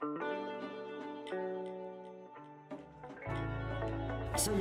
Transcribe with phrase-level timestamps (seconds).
[0.00, 0.06] Soy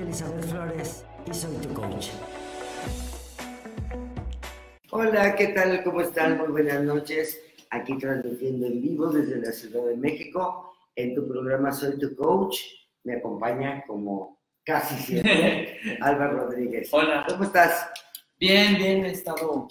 [0.01, 2.07] Elizabeth Flores y soy tu coach.
[4.89, 5.83] Hola, ¿qué tal?
[5.83, 6.39] ¿Cómo están?
[6.39, 7.39] Muy buenas noches.
[7.69, 10.73] Aquí transmitiendo en vivo desde la Ciudad de México.
[10.95, 12.57] En tu programa Soy tu coach.
[13.03, 16.89] Me acompaña como casi siempre Álvaro Rodríguez.
[16.91, 17.25] Hola.
[17.29, 17.91] ¿Cómo estás?
[18.39, 19.67] Bien, bien, he estado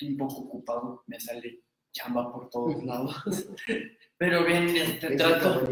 [0.00, 1.60] un poco ocupado, me sale
[1.92, 3.22] chamba por todos lados.
[4.20, 5.66] Pero bien, este, trato,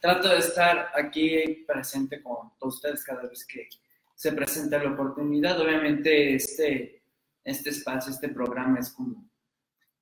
[0.00, 3.68] trato de estar aquí presente con todos ustedes cada vez que
[4.14, 5.60] se presenta la oportunidad.
[5.60, 7.02] Obviamente este,
[7.44, 9.28] este espacio, este programa es como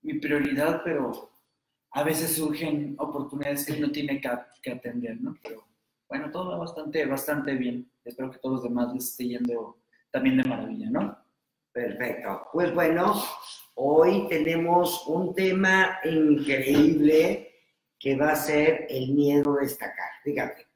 [0.03, 1.33] mi prioridad, pero
[1.91, 4.30] a veces surgen oportunidades que uno tiene que,
[4.62, 5.37] que atender, ¿no?
[5.42, 5.67] Pero
[6.09, 7.91] bueno, todo va bastante, bastante bien.
[8.05, 9.77] Espero que todos los demás les esté yendo
[10.12, 11.19] también de maravilla, ¿no?
[11.73, 12.47] Perfecto.
[12.53, 13.20] Pues bueno,
[13.75, 17.47] hoy tenemos un tema increíble
[17.98, 20.10] que va a ser el miedo a destacar.
[20.22, 20.66] Fíjate,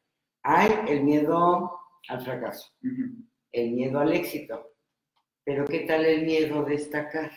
[0.43, 1.79] hay el miedo
[2.09, 3.25] al fracaso, Ujú.
[3.53, 4.75] el miedo al éxito,
[5.45, 7.31] pero ¿qué tal el miedo a destacar?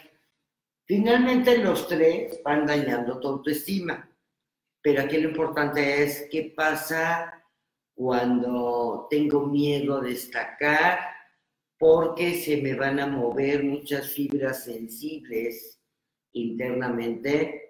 [0.87, 4.09] Finalmente los tres van dañando tu autoestima,
[4.81, 7.43] pero aquí lo importante es qué pasa
[7.95, 10.99] cuando tengo miedo a destacar
[11.77, 15.81] porque se me van a mover muchas fibras sensibles
[16.33, 17.64] internamente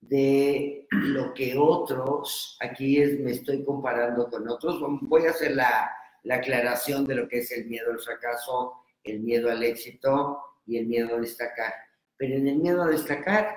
[0.00, 5.90] de lo que otros, aquí es, me estoy comparando con otros, voy a hacer la,
[6.24, 10.78] la aclaración de lo que es el miedo al fracaso, el miedo al éxito y
[10.78, 11.72] el miedo a destacar.
[12.16, 13.56] Pero en el miedo a destacar,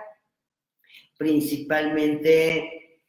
[1.18, 3.02] principalmente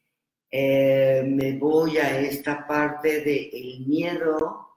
[0.50, 4.68] eh, me voy a esta parte del el miedo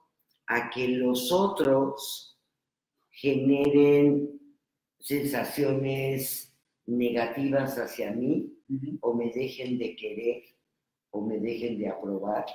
[0.46, 2.38] a que los otros
[3.10, 4.40] generen
[4.98, 6.57] sensaciones
[6.88, 8.50] negativas hacia mí
[9.00, 10.42] o me dejen de querer
[11.10, 12.46] o me dejen de aprobar.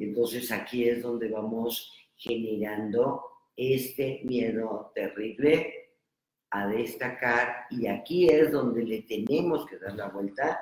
[0.00, 3.22] Entonces aquí es donde vamos generando
[3.56, 5.72] este miedo terrible
[6.50, 10.58] a destacar y aquí es donde le tenemos que dar la vuelta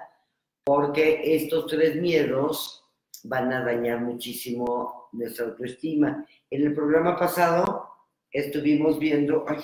[0.64, 2.84] porque estos tres miedos
[3.24, 6.26] van a dañar muchísimo nuestra autoestima.
[6.50, 7.88] En el programa pasado
[8.30, 9.62] estuvimos viendo, ay,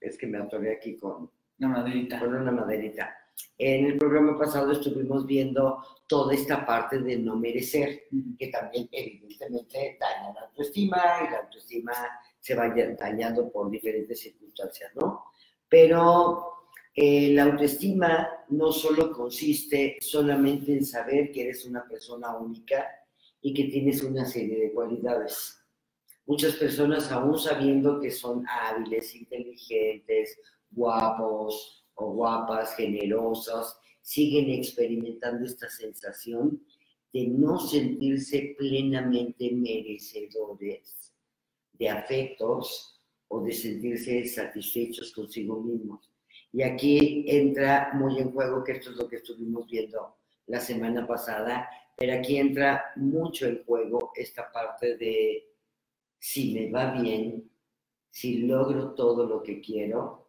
[0.00, 1.30] es que me atoré aquí con,
[1.64, 2.18] Una maderita.
[2.20, 3.16] con una maderita.
[3.56, 8.02] En el programa pasado estuvimos viendo toda esta parte de no merecer,
[8.38, 11.92] que también evidentemente daña la autoestima y la autoestima
[12.38, 15.24] se va dañando por diferentes circunstancias, ¿no?
[15.66, 22.86] Pero eh, la autoestima no solo consiste solamente en saber que eres una persona única
[23.40, 25.58] y que tienes una serie de cualidades.
[26.26, 30.38] Muchas personas, aún sabiendo que son hábiles, inteligentes,
[30.74, 36.62] guapos o guapas, generosas, siguen experimentando esta sensación
[37.12, 41.14] de no sentirse plenamente merecedores
[41.72, 46.10] de afectos o de sentirse satisfechos consigo mismos.
[46.52, 51.06] Y aquí entra muy en juego, que esto es lo que estuvimos viendo la semana
[51.06, 55.48] pasada, pero aquí entra mucho en juego esta parte de
[56.18, 57.50] si me va bien,
[58.10, 60.23] si logro todo lo que quiero,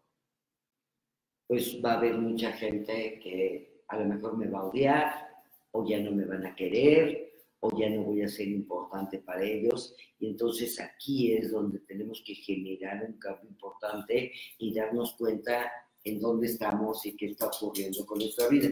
[1.48, 5.28] pues va a haber mucha gente que a lo mejor me va a odiar
[5.72, 7.26] o ya no me van a querer
[7.60, 9.96] o ya no voy a ser importante para ellos.
[10.20, 15.72] Y entonces aquí es donde tenemos que generar un cambio importante y darnos cuenta
[16.04, 18.70] en dónde estamos y qué está ocurriendo con nuestra vida.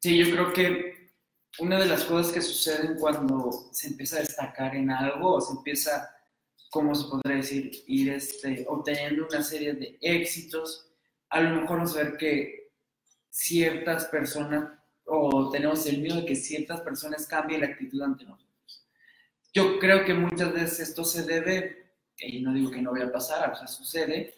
[0.00, 1.02] Sí, yo creo que
[1.58, 5.52] una de las cosas que suceden cuando se empieza a destacar en algo o se
[5.52, 6.08] empieza,
[6.70, 7.70] ¿cómo se podría decir?
[7.86, 10.91] Ir este, obteniendo una serie de éxitos,
[11.32, 12.70] a lo mejor vamos a ver que
[13.30, 14.70] ciertas personas
[15.04, 18.86] o tenemos el miedo de que ciertas personas cambien la actitud ante nosotros.
[19.52, 23.12] Yo creo que muchas veces esto se debe, y no digo que no vaya a
[23.12, 24.34] pasar, o sea, sucede,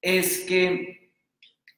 [0.00, 1.14] es que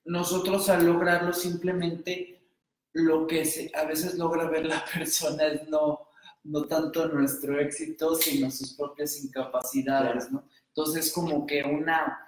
[0.05, 2.49] nosotros al lograrlo simplemente
[2.93, 6.09] lo que se- a veces logra ver la persona es no,
[6.44, 10.47] no tanto nuestro éxito, sino sus propias incapacidades, ¿no?
[10.69, 12.19] Entonces, como que una,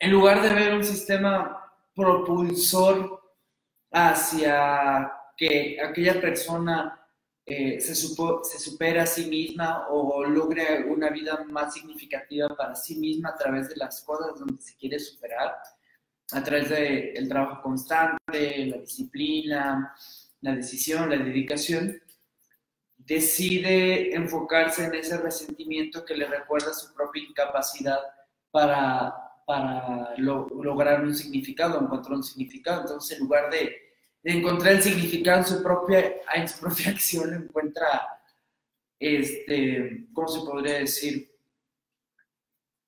[0.00, 3.20] en lugar de ver un sistema propulsor
[3.92, 6.96] hacia que aquella persona
[7.44, 12.74] eh, se, supo- se supera a sí misma o logre una vida más significativa para
[12.74, 15.56] sí misma a través de las cosas donde se quiere superar,
[16.32, 19.94] a través del trabajo constante, la disciplina,
[20.40, 22.00] la decisión, la dedicación,
[22.96, 27.98] decide enfocarse en ese resentimiento que le recuerda su propia incapacidad
[28.52, 29.12] para,
[29.50, 32.82] para lo- lograr un significado, encontrar un significado.
[32.82, 33.76] Entonces, en lugar de
[34.22, 38.22] encontrar el significado en su propia, en su propia acción, encuentra,
[39.00, 41.28] este, ¿cómo se podría decir?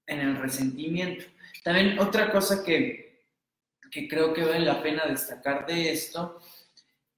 [0.06, 1.24] En el resentimiento.
[1.64, 3.24] También otra cosa que,
[3.90, 6.38] que creo que vale la pena destacar de esto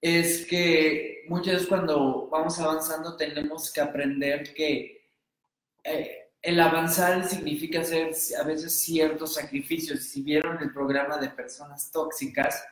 [0.00, 5.10] es que muchas veces cuando vamos avanzando tenemos que aprender que
[5.82, 10.04] eh, el avanzar significa hacer a veces ciertos sacrificios.
[10.04, 12.62] Si vieron el programa de personas tóxicas,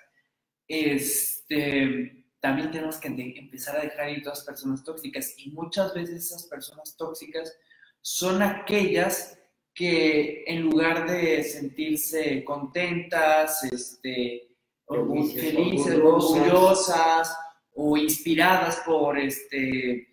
[0.69, 5.33] este, también tenemos que empezar a dejar ir todas las personas tóxicas.
[5.39, 7.57] Y muchas veces esas personas tóxicas
[8.03, 9.39] son aquellas
[9.75, 14.51] que en lugar de sentirse contentas, este,
[14.87, 17.35] felices, orgullosas
[17.75, 20.12] o inspiradas por este,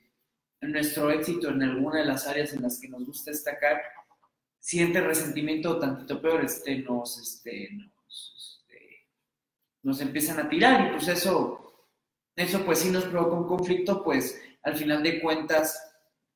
[0.61, 3.81] nuestro éxito en alguna de las áreas en las que nos gusta destacar,
[4.59, 9.07] siente resentimiento o tantito peor, este, nos, este, nos, este,
[9.83, 11.87] nos empiezan a tirar y pues eso,
[12.35, 15.81] eso pues sí nos provoca un conflicto, pues al final de cuentas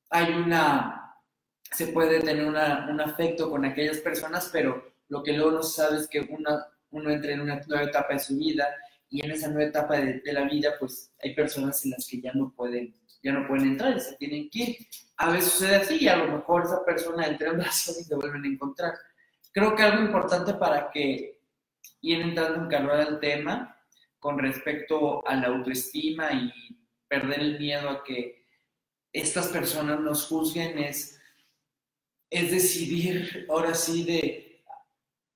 [0.10, 1.18] hay una,
[1.72, 5.82] se puede tener una, un afecto con aquellas personas, pero lo que luego no se
[5.82, 8.68] sabe es que una, uno entra en una nueva etapa de su vida
[9.10, 12.32] y en esa nueva etapa de la vida pues hay personas en las que ya
[12.34, 14.78] no pueden ya no pueden entrar, se tienen que ir.
[15.18, 18.16] A veces sucede así y a lo mejor esa persona entra en razón y se
[18.16, 18.94] vuelven a encontrar.
[19.52, 21.40] Creo que algo importante para que
[22.02, 23.80] ir entrando en calor al tema
[24.20, 26.52] con respecto a la autoestima y
[27.08, 28.46] perder el miedo a que
[29.14, 31.20] estas personas nos juzguen es,
[32.30, 34.64] es decidir ahora sí de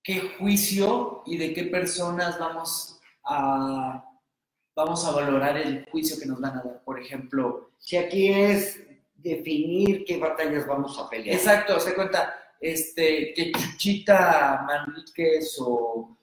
[0.03, 4.03] qué juicio y de qué personas vamos a
[4.77, 6.83] vamos a valorar el juicio que nos van a dar.
[6.83, 8.79] Por ejemplo, si aquí es
[9.15, 11.35] definir qué batallas vamos a pelear.
[11.35, 16.15] Exacto, se cuenta, este, que Chuchita Manríquez o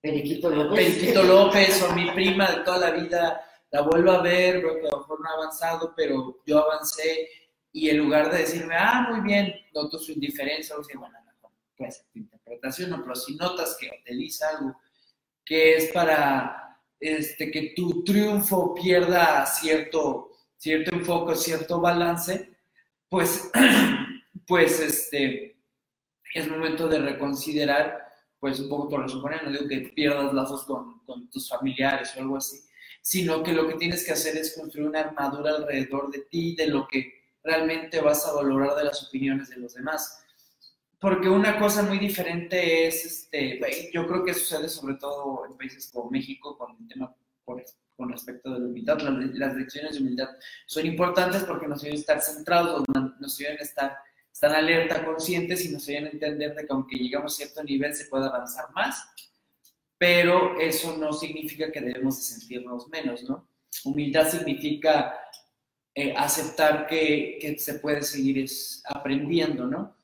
[0.00, 0.94] Periquito López.
[0.94, 4.90] Periquito López o mi prima de toda la vida la vuelvo a ver, que a
[4.92, 7.28] lo mejor no ha avanzado, pero yo avancé
[7.72, 11.18] y en lugar de decirme, ah, muy bien, noto su indiferencia, o sea, bueno,
[11.76, 14.76] pues tu interpretación, no, pero si notas que utiliza algo
[15.44, 16.71] que es para
[17.02, 22.56] este, que tu triunfo pierda cierto, cierto enfoque, cierto balance,
[23.08, 23.50] pues,
[24.46, 25.56] pues este,
[26.32, 27.98] es momento de reconsiderar,
[28.38, 32.12] pues un poco por lo suponer, no digo que pierdas lazos con, con tus familiares
[32.16, 32.60] o algo así,
[33.00, 36.68] sino que lo que tienes que hacer es construir una armadura alrededor de ti, de
[36.68, 37.12] lo que
[37.42, 40.21] realmente vas a valorar de las opiniones de los demás
[41.02, 45.90] porque una cosa muy diferente es, este, yo creo que sucede sobre todo en países
[45.92, 47.12] como México con el tema
[47.44, 49.00] con respecto de la humildad.
[49.00, 50.28] Las, lecciones de humildad
[50.64, 52.84] son importantes porque nos ayudan a estar centrados,
[53.18, 53.96] nos ayudan a estar,
[54.32, 57.92] estar alerta, conscientes y nos ayudan a entender de que aunque llegamos a cierto nivel
[57.96, 59.04] se puede avanzar más,
[59.98, 63.48] pero eso no significa que debemos de sentirnos menos, ¿no?
[63.84, 65.18] Humildad significa
[65.96, 68.48] eh, aceptar que, que, se puede seguir
[68.84, 70.01] aprendiendo, ¿no?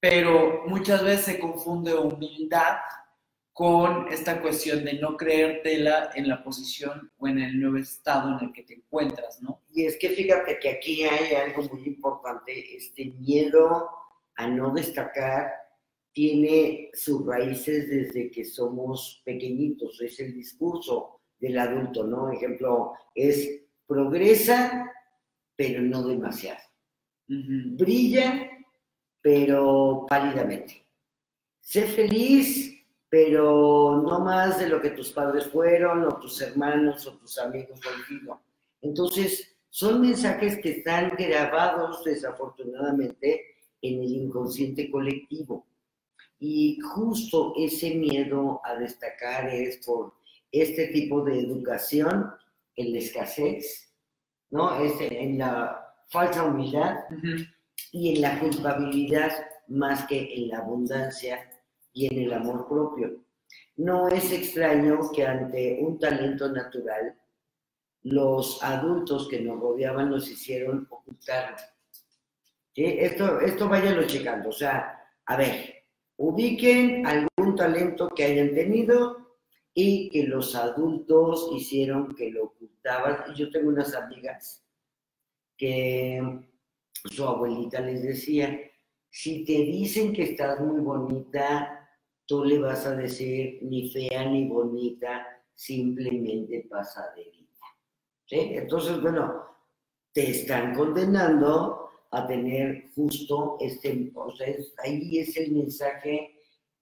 [0.00, 2.76] Pero muchas veces se confunde humildad
[3.52, 8.46] con esta cuestión de no creértela en la posición o en el nuevo estado en
[8.46, 9.64] el que te encuentras, ¿no?
[9.72, 13.90] Y es que fíjate que aquí hay algo muy importante, este miedo
[14.36, 15.50] a no destacar
[16.12, 22.30] tiene sus raíces desde que somos pequeñitos, es el discurso del adulto, ¿no?
[22.30, 24.88] Ejemplo, es progresa,
[25.56, 26.60] pero no demasiado.
[27.26, 28.50] Brilla,
[29.20, 30.84] pero pálidamente.
[31.60, 32.74] Sé feliz,
[33.08, 37.80] pero no más de lo que tus padres fueron, o tus hermanos, o tus amigos
[37.80, 38.40] contigo.
[38.80, 43.44] Entonces, son mensajes que están grabados desafortunadamente
[43.82, 45.66] en el inconsciente colectivo.
[46.40, 50.14] Y justo ese miedo a destacar es por
[50.52, 52.30] este tipo de educación
[52.76, 53.92] en la escasez,
[54.50, 54.80] ¿no?
[54.80, 56.96] Es en la falsa humildad
[57.92, 59.32] y en la culpabilidad
[59.68, 61.50] más que en la abundancia
[61.92, 63.24] y en el amor propio.
[63.76, 67.14] No es extraño que ante un talento natural,
[68.02, 71.56] los adultos que nos rodeaban nos hicieron ocultarlo.
[72.74, 74.50] Esto, esto váyanlo checando.
[74.50, 75.84] O sea, a ver,
[76.16, 79.36] ubiquen algún talento que hayan tenido
[79.74, 83.34] y que los adultos hicieron que lo ocultaban.
[83.34, 84.64] Yo tengo unas amigas
[85.56, 86.20] que
[87.04, 88.58] su abuelita les decía,
[89.10, 91.88] si te dicen que estás muy bonita,
[92.26, 97.66] tú le vas a decir ni fea ni bonita, simplemente pasaderita.
[98.26, 98.36] ¿Sí?
[98.52, 99.44] Entonces, bueno,
[100.12, 106.36] te están condenando a tener justo este, o sea, ahí es el mensaje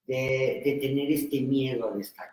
[0.06, 2.32] de, de tener este miedo a destacar.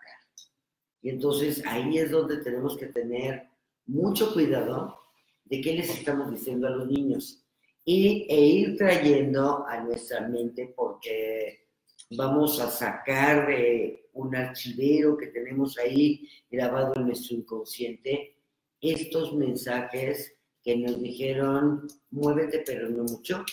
[1.02, 3.50] Y entonces ahí es donde tenemos que tener
[3.86, 4.98] mucho cuidado
[5.46, 7.43] de qué les estamos diciendo a los niños
[7.86, 11.68] y, e ir trayendo a nuestra mente porque
[12.12, 18.38] vamos a sacar de un archivero que tenemos ahí grabado en nuestro inconsciente
[18.80, 23.44] estos mensajes que nos dijeron, muévete pero no mucho,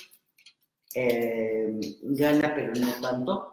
[0.95, 3.53] eh, gana pero no tanto.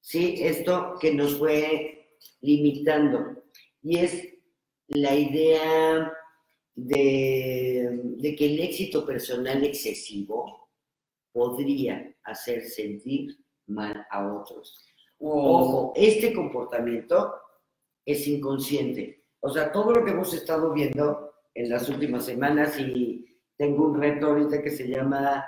[0.00, 3.44] Sí, esto que nos fue limitando.
[3.82, 4.28] Y es
[4.88, 6.12] la idea
[6.74, 10.70] de, que el éxito personal excesivo
[11.32, 13.36] podría hacer sentir
[13.66, 14.86] mal a otros.
[15.18, 17.34] Ojo, este comportamiento
[18.04, 19.24] es inconsciente.
[19.40, 23.24] O sea, todo lo que hemos estado viendo en las últimas semanas y
[23.56, 25.44] tengo un reto ahorita que se llama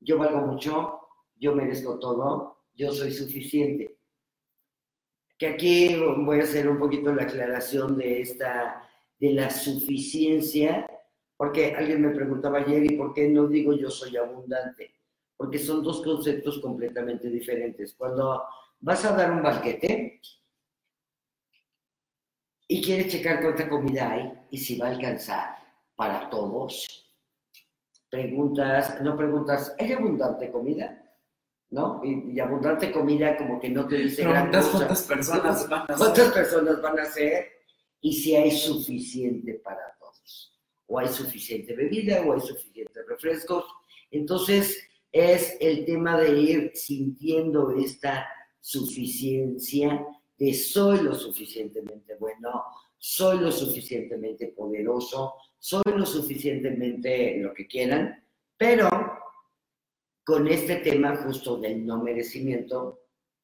[0.00, 1.00] yo valgo mucho,
[1.36, 3.98] yo merezco todo, yo soy suficiente.
[5.38, 10.86] Que aquí voy a hacer un poquito la aclaración de esta, de la suficiencia,
[11.36, 14.94] porque alguien me preguntaba ayer, ¿y por qué no digo yo soy abundante?
[15.36, 17.94] Porque son dos conceptos completamente diferentes.
[17.94, 18.42] Cuando
[18.80, 20.20] vas a dar un banquete
[22.68, 25.56] y quieres checar cuánta comida hay y si va a alcanzar
[25.94, 26.86] para todos,
[28.10, 31.02] preguntas, no preguntas, ¿hay abundante comida?
[31.70, 32.00] ¿No?
[32.04, 35.96] Y, abundante comida como que no te dice Preguntas cuántas personas van a ser.
[35.96, 37.55] ¿Cuántas personas van a ser?
[38.00, 40.58] Y si hay suficiente para todos.
[40.86, 43.64] O hay suficiente bebida, o hay suficientes refrescos.
[44.10, 48.28] Entonces, es el tema de ir sintiendo esta
[48.60, 50.06] suficiencia
[50.38, 52.64] de soy lo suficientemente bueno,
[52.98, 58.22] soy lo suficientemente poderoso, soy lo suficientemente lo que quieran,
[58.56, 58.88] pero
[60.24, 63.00] con este tema justo del no merecimiento,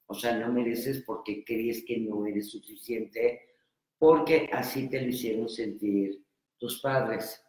[0.06, 3.51] o sea, no mereces porque crees que no eres suficiente,
[4.02, 6.20] porque así te lo hicieron sentir
[6.58, 7.40] tus padres.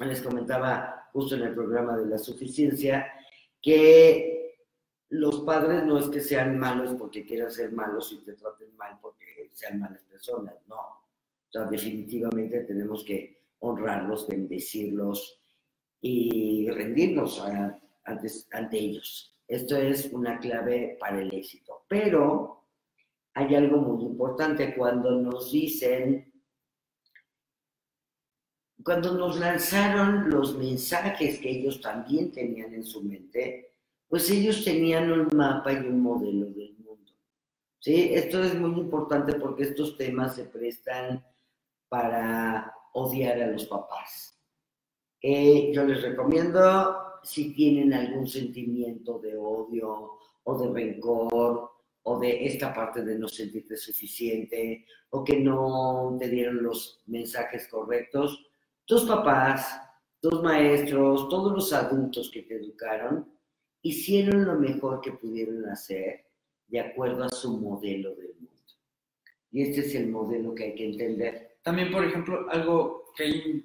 [0.00, 3.06] Les comentaba justo en el programa de la suficiencia
[3.62, 4.58] que
[5.10, 8.98] los padres no es que sean malos porque quieran ser malos y te traten mal
[9.00, 10.74] porque sean malas personas, no.
[10.74, 15.40] O sea, definitivamente tenemos que honrarlos, bendecirlos
[16.00, 17.40] y rendirnos
[18.02, 19.36] ante, ellos.
[19.46, 21.84] Esto es una clave para el éxito.
[21.86, 22.65] Pero
[23.36, 26.32] hay algo muy importante cuando nos dicen,
[28.82, 33.74] cuando nos lanzaron los mensajes que ellos también tenían en su mente,
[34.08, 37.12] pues ellos tenían un mapa y un modelo del mundo.
[37.78, 38.14] ¿Sí?
[38.14, 41.22] Esto es muy importante porque estos temas se prestan
[41.90, 44.40] para odiar a los papás.
[45.20, 51.75] Eh, yo les recomiendo, si tienen algún sentimiento de odio o de rencor
[52.08, 57.66] o de esta parte de no sentirte suficiente o que no te dieron los mensajes
[57.66, 58.46] correctos,
[58.84, 59.80] tus papás,
[60.20, 63.28] tus maestros, todos los adultos que te educaron,
[63.82, 66.26] hicieron lo mejor que pudieron hacer
[66.68, 68.62] de acuerdo a su modelo del mundo.
[69.50, 71.58] Y este es el modelo que hay que entender.
[71.62, 73.64] También, por ejemplo, algo que,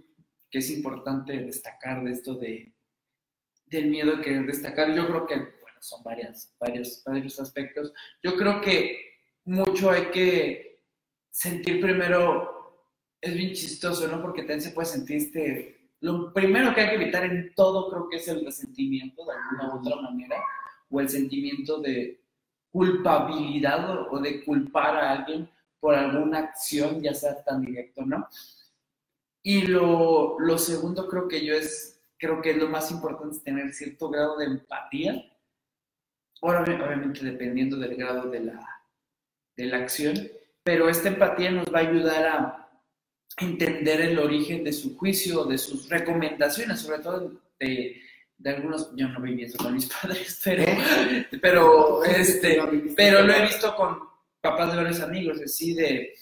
[0.49, 2.73] que es importante destacar de esto de,
[3.67, 7.91] del miedo que destacar, yo creo que, son varias, varios, varios aspectos.
[8.23, 8.99] Yo creo que
[9.45, 10.83] mucho hay que
[11.29, 12.87] sentir primero,
[13.19, 14.21] es bien chistoso, ¿no?
[14.21, 18.09] Porque también se puede sentir este, lo primero que hay que evitar en todo creo
[18.09, 20.37] que es el resentimiento de alguna u otra manera,
[20.89, 22.21] o el sentimiento de
[22.71, 28.27] culpabilidad o de culpar a alguien por alguna acción, ya sea tan directo, ¿no?
[29.43, 33.73] Y lo, lo segundo creo que yo es, creo que es lo más importante, tener
[33.73, 35.30] cierto grado de empatía.
[36.41, 38.83] Ahora, obviamente dependiendo del grado de la,
[39.55, 40.15] de la acción,
[40.63, 42.69] pero esta empatía nos va a ayudar a
[43.37, 48.01] entender el origen de su juicio, de sus recomendaciones, sobre todo de,
[48.37, 50.65] de algunos, yo no viví eso con mis padres, pero,
[51.41, 52.59] pero, este,
[52.95, 53.99] pero lo he visto con,
[54.41, 56.13] papás de varios amigos, así de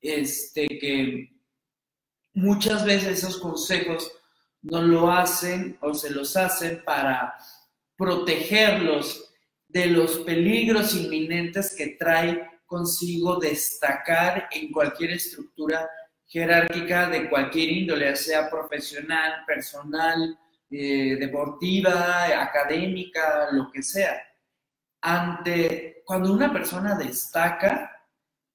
[0.00, 1.30] este, que
[2.32, 4.10] muchas veces esos consejos
[4.62, 7.34] no lo hacen o se los hacen para
[7.96, 9.33] protegerlos
[9.74, 15.90] de los peligros inminentes que trae consigo destacar en cualquier estructura
[16.28, 20.38] jerárquica de cualquier índole, sea profesional, personal,
[20.70, 24.22] eh, deportiva, académica, lo que sea.
[25.00, 27.90] Ante cuando una persona destaca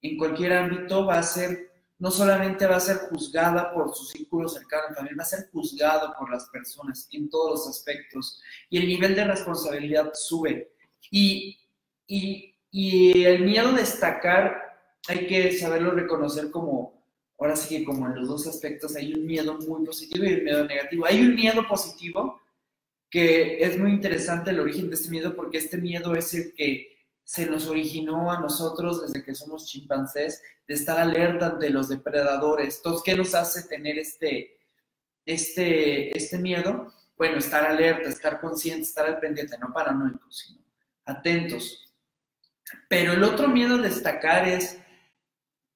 [0.01, 4.47] en cualquier ámbito, va a ser, no solamente va a ser juzgada por su círculo
[4.47, 8.41] cercano, también va a ser juzgado por las personas en todos los aspectos.
[8.69, 10.78] Y el nivel de responsabilidad sube.
[11.11, 11.59] Y,
[12.07, 14.69] y, y el miedo a destacar
[15.07, 17.03] hay que saberlo reconocer como,
[17.39, 20.43] ahora sí que como en los dos aspectos hay un miedo muy positivo y un
[20.43, 21.05] miedo negativo.
[21.05, 22.41] Hay un miedo positivo
[23.09, 26.99] que es muy interesante el origen de este miedo porque este miedo es el que
[27.23, 32.77] se nos originó a nosotros desde que somos chimpancés, de estar alerta de los depredadores.
[32.77, 34.57] Entonces, ¿qué nos hace tener este,
[35.25, 36.91] este, este miedo?
[37.17, 40.59] Bueno, estar alerta, estar consciente, estar al pendiente, no paranoicos, sino
[41.09, 41.93] atentos.
[42.87, 44.79] Pero el otro miedo a destacar es,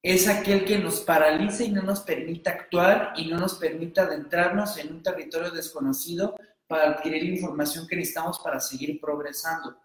[0.04, 4.78] es aquel que nos paraliza y no nos permite actuar y no nos permite adentrarnos
[4.78, 6.36] en un territorio desconocido
[6.68, 9.80] para adquirir información que necesitamos para seguir progresando.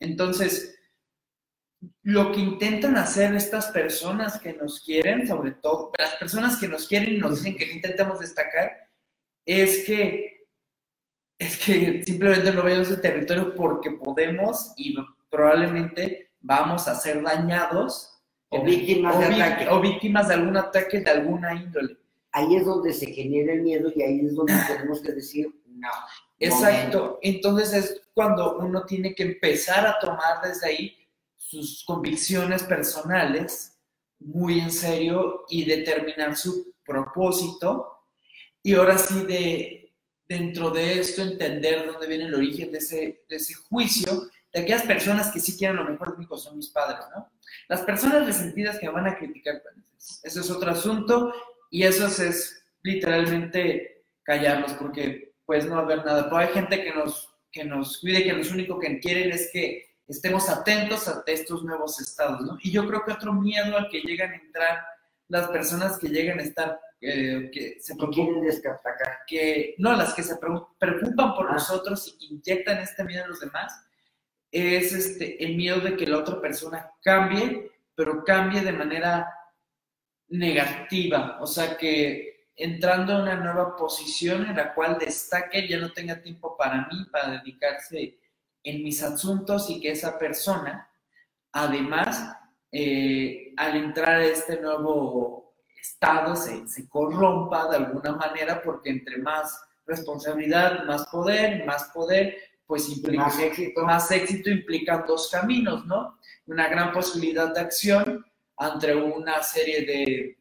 [0.00, 0.78] Entonces,
[2.02, 6.88] lo que intentan hacer estas personas que nos quieren, sobre todo las personas que nos
[6.88, 8.88] quieren y nos dicen que intentemos destacar,
[9.44, 10.37] es que,
[11.38, 14.96] es que simplemente no veamos el territorio porque podemos y
[15.30, 18.18] probablemente vamos a ser dañados
[18.48, 19.68] o víctimas de ataque.
[19.68, 21.96] O víctimas de algún ataque de alguna índole.
[22.32, 25.88] Ahí es donde se genera el miedo y ahí es donde tenemos que decir no.
[26.40, 27.18] Exacto.
[27.22, 30.96] Entonces es cuando uno tiene que empezar a tomar desde ahí
[31.36, 33.78] sus convicciones personales
[34.20, 38.02] muy en serio y determinar su propósito.
[38.62, 39.87] Y ahora sí, de,
[40.28, 44.82] dentro de esto, entender dónde viene el origen de ese, de ese juicio de aquellas
[44.82, 47.30] personas que sí quieren lo mejor de mí, son mis padres, ¿no?
[47.68, 51.32] Las personas resentidas que van a criticar, pues, eso es otro asunto
[51.70, 56.24] y eso es, literalmente callarlos porque pues no va a haber nada.
[56.24, 59.84] Pero hay gente que nos, que nos cuide, que lo único que quieren es que
[60.06, 62.56] estemos atentos a estos nuevos estados, ¿no?
[62.62, 64.86] Y yo creo que otro miedo al que llegan a entrar
[65.28, 68.42] las personas que llegan a estar, eh, que se preocupan,
[69.26, 71.52] que no, las que se preocupan por ah.
[71.52, 73.72] nosotros y inyectan este miedo a los demás,
[74.50, 79.32] es este, el miedo de que la otra persona cambie, pero cambie de manera
[80.28, 85.92] negativa, o sea que entrando a una nueva posición en la cual destaque, ya no
[85.92, 88.18] tenga tiempo para mí, para dedicarse
[88.64, 90.90] en mis asuntos y que esa persona,
[91.52, 92.36] además,
[92.72, 95.47] eh, al entrar a este nuevo
[95.90, 102.36] estado, se, se, corrompa de alguna manera porque entre más responsabilidad, más poder, más poder,
[102.66, 103.82] pues implica más éxito.
[103.82, 106.18] más éxito implican dos caminos, ¿no?
[106.46, 108.24] Una gran posibilidad de acción
[108.58, 110.38] entre una serie de,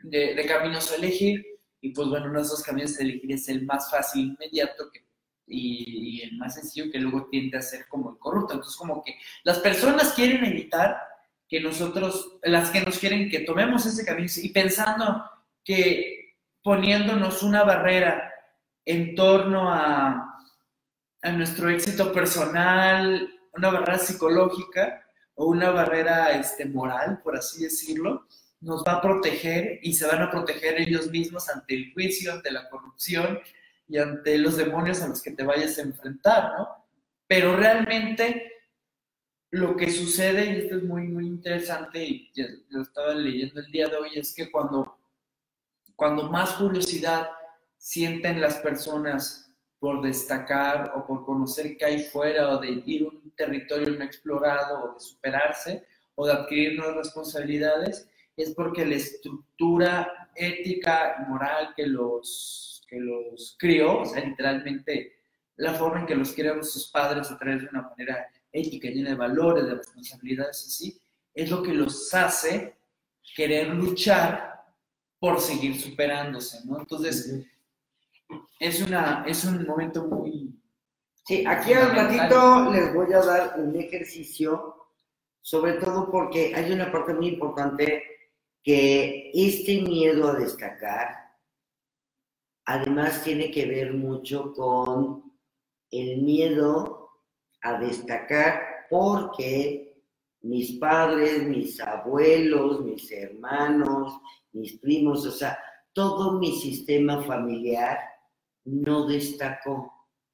[0.00, 1.44] de, de caminos a elegir
[1.80, 5.08] y pues bueno, uno de esos caminos a elegir es el más fácil, inmediato, que
[5.50, 8.54] y, el más sencillo que luego tiende a ser como el corrupto.
[8.54, 10.96] Entonces, como que las personas quieren evitar
[11.48, 15.24] que nosotros, las que nos quieren que tomemos ese camino y pensando
[15.64, 18.32] que poniéndonos una barrera
[18.84, 20.38] en torno a,
[21.22, 25.02] a nuestro éxito personal, una barrera psicológica
[25.34, 28.26] o una barrera este, moral, por así decirlo,
[28.60, 32.50] nos va a proteger y se van a proteger ellos mismos ante el juicio, ante
[32.50, 33.38] la corrupción
[33.88, 36.68] y ante los demonios a los que te vayas a enfrentar, ¿no?
[37.26, 38.47] Pero realmente
[39.50, 42.30] lo que sucede, y esto es muy, muy interesante, y
[42.68, 44.98] lo estaba leyendo el día de hoy, es que cuando,
[45.96, 47.30] cuando más curiosidad
[47.76, 53.08] sienten las personas por destacar o por conocer qué hay fuera o de ir a
[53.08, 58.96] un territorio no explorado o de superarse o de adquirir nuevas responsabilidades, es porque la
[58.96, 65.18] estructura ética, moral que los que los crió, o sea, literalmente
[65.56, 68.28] la forma en que los criaron sus padres a través de una manera
[68.58, 71.00] ética, llena de valores, de responsabilidades, así,
[71.34, 72.76] es lo que los hace
[73.34, 74.64] querer luchar
[75.18, 76.80] por seguir superándose, ¿no?
[76.80, 77.44] Entonces,
[78.58, 80.54] es, una, es un momento muy...
[81.24, 84.88] Sí, aquí al ratito les voy a dar un ejercicio,
[85.40, 88.02] sobre todo porque hay una parte muy importante
[88.62, 91.28] que este miedo a destacar
[92.70, 95.32] Además tiene que ver mucho con
[95.90, 97.07] el miedo
[97.62, 99.88] a destacar porque
[100.42, 104.20] mis padres, mis abuelos, mis hermanos,
[104.52, 105.58] mis primos, o sea,
[105.92, 107.98] todo mi sistema familiar
[108.64, 109.92] no destacó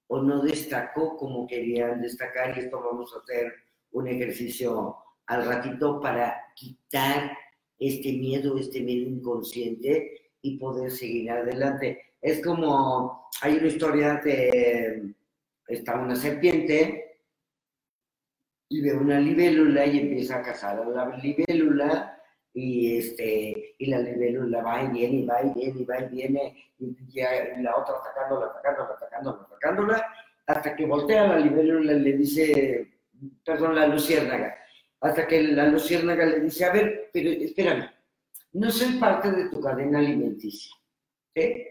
[0.09, 3.53] o no destacó como querían destacar y esto vamos a hacer
[3.93, 7.37] un ejercicio al ratito para quitar
[7.79, 12.01] este miedo, este miedo inconsciente y poder seguir adelante.
[12.21, 15.15] Es como, hay una historia de,
[15.69, 17.14] está una serpiente
[18.69, 22.19] y ve una libélula y empieza a cazar a la libélula
[22.53, 26.09] y, este, y la libélula va y viene y va y viene y va y
[26.09, 30.07] viene y, la otra atacándola, atacándola, atacándola, atacándola,
[30.47, 32.93] hasta que voltea la libélula y le dice,
[33.45, 34.57] perdón, la luciérnaga,
[35.01, 37.91] hasta que la luciérnaga le dice, a ver, pero espérame,
[38.53, 40.75] no soy parte de tu cadena alimenticia,
[41.35, 41.71] ¿eh?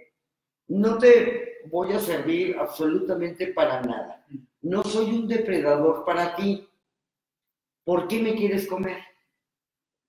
[0.68, 4.26] No te voy a servir absolutamente para nada.
[4.62, 6.68] No soy un depredador para ti.
[7.84, 9.00] ¿Por qué me quieres comer?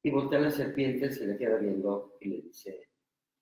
[0.03, 2.89] Y voltea la serpiente, se le queda viendo y le dice,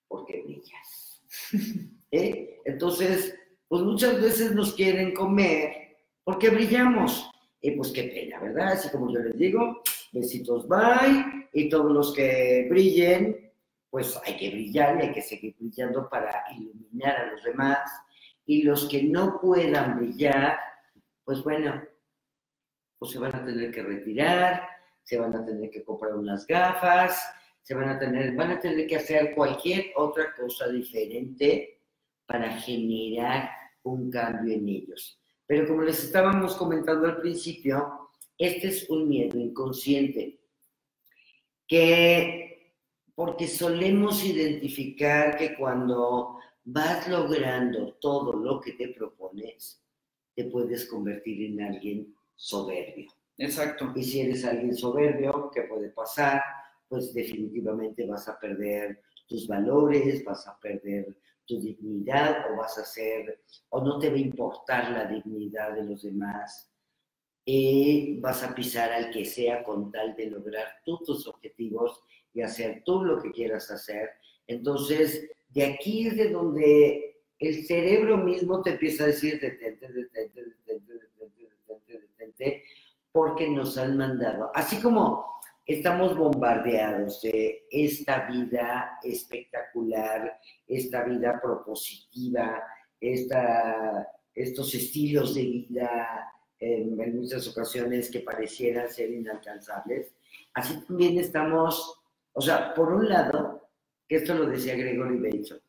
[0.08, 1.22] porque brillas.
[2.10, 2.60] ¿Eh?
[2.64, 5.82] Entonces, pues muchas veces nos quieren comer
[6.24, 7.28] porque brillamos.
[7.60, 8.72] Y pues qué pena, ¿verdad?
[8.72, 13.52] Así como yo les digo, besitos bye, y todos los que brillen,
[13.88, 17.78] pues hay que brillar y hay que seguir brillando para iluminar a los demás.
[18.46, 20.58] Y los que no puedan brillar,
[21.24, 21.82] pues bueno,
[23.04, 24.68] se van a tener que retirar,
[25.02, 27.20] se van a tener que comprar unas gafas,
[27.62, 31.80] se van a tener, van a tener que hacer cualquier otra cosa diferente
[32.26, 33.50] para generar
[33.84, 35.20] un cambio en ellos.
[35.46, 40.40] Pero como les estábamos comentando al principio, este es un miedo inconsciente
[41.66, 42.52] que
[43.14, 49.82] porque solemos identificar que cuando vas logrando todo lo que te propones,
[50.34, 53.08] te puedes convertir en alguien soberbio.
[53.38, 53.92] Exacto.
[53.94, 56.42] Y si eres alguien soberbio, ¿qué puede pasar?
[56.88, 62.84] Pues definitivamente vas a perder tus valores, vas a perder tu dignidad o vas a
[62.84, 66.68] ser, o no te va a importar la dignidad de los demás.
[67.44, 72.00] Y vas a pisar al que sea con tal de lograr tú tus objetivos
[72.34, 74.10] y hacer tú lo que quieras hacer.
[74.48, 80.44] Entonces, de aquí es de donde el cerebro mismo te empieza a decir detente, detente,
[80.44, 80.61] detente,
[83.32, 84.50] porque nos han mandado.
[84.54, 92.62] Así como estamos bombardeados de esta vida espectacular, esta vida propositiva,
[93.00, 100.12] esta, estos estilos de vida en, en muchas ocasiones que parecieran ser inalcanzables.
[100.52, 102.02] Así también estamos,
[102.34, 103.70] o sea, por un lado,
[104.06, 105.60] que esto lo decía Gregory Bateson,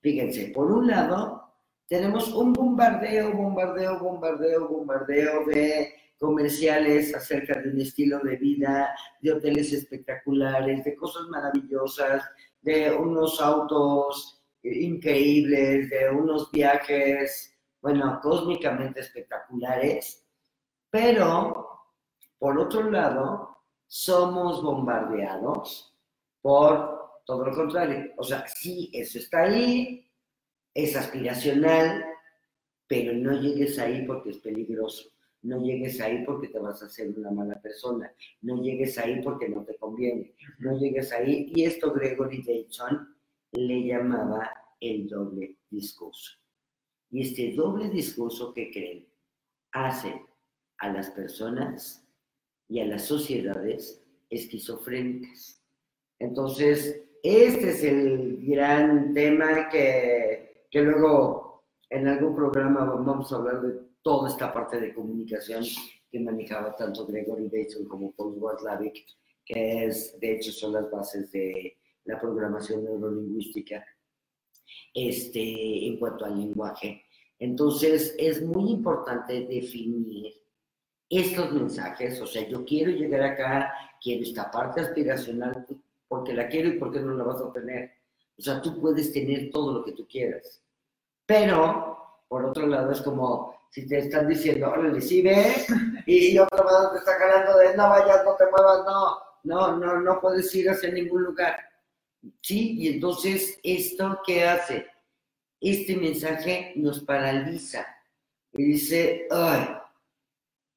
[0.00, 1.52] fíjense, por un lado,
[1.88, 9.32] tenemos un bombardeo, bombardeo, bombardeo, bombardeo de comerciales acerca de un estilo de vida, de
[9.32, 12.24] hoteles espectaculares, de cosas maravillosas,
[12.62, 20.24] de unos autos increíbles, de unos viajes, bueno, cósmicamente espectaculares,
[20.90, 21.74] pero
[22.38, 25.96] por otro lado, somos bombardeados
[26.40, 28.12] por todo lo contrario.
[28.18, 30.06] O sea, sí, eso está ahí,
[30.74, 32.04] es aspiracional,
[32.86, 35.08] pero no llegues ahí porque es peligroso.
[35.44, 38.10] No llegues ahí porque te vas a hacer una mala persona.
[38.40, 40.34] No llegues ahí porque no te conviene.
[40.58, 41.52] No llegues ahí.
[41.54, 43.14] Y esto Gregory Dayton
[43.52, 46.32] le llamaba el doble discurso.
[47.10, 49.06] Y este doble discurso que creen
[49.72, 50.18] hace
[50.78, 52.08] a las personas
[52.66, 55.62] y a las sociedades esquizofrénicas.
[56.18, 63.60] Entonces, este es el gran tema que, que luego en algún programa vamos a hablar
[63.60, 65.64] de toda esta parte de comunicación
[66.10, 69.04] que manejaba tanto Gregory Bateson como Paul Watzlawick,
[69.44, 73.82] que es, de hecho, son las bases de la programación neurolingüística
[74.92, 77.04] este, en cuanto al lenguaje.
[77.38, 80.34] Entonces, es muy importante definir
[81.08, 85.66] estos mensajes, o sea, yo quiero llegar acá, quiero esta parte aspiracional,
[86.06, 87.90] porque la quiero y porque no la vas a obtener.
[88.38, 90.62] O sea, tú puedes tener todo lo que tú quieras.
[91.24, 91.96] Pero,
[92.28, 95.52] por otro lado, es como si te están diciendo, órale, sí ve,
[96.06, 100.00] y otro lado te está calando de no vayas, no te muevas, no, no, no,
[100.00, 101.58] no puedes ir hacia ningún lugar.
[102.40, 104.86] Sí, y entonces, ¿esto qué hace?
[105.60, 107.84] Este mensaje nos paraliza
[108.52, 109.66] y dice, ay,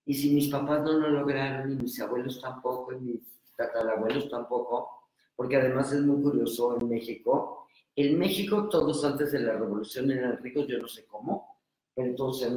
[0.04, 3.22] y si mis papás no lo lograron, y mis abuelos tampoco, y mis
[3.56, 9.54] tatarabuelos tampoco, porque además es muy curioso en México, en México todos antes de la
[9.54, 11.57] revolución eran ricos, yo no sé cómo,
[11.98, 12.50] entonces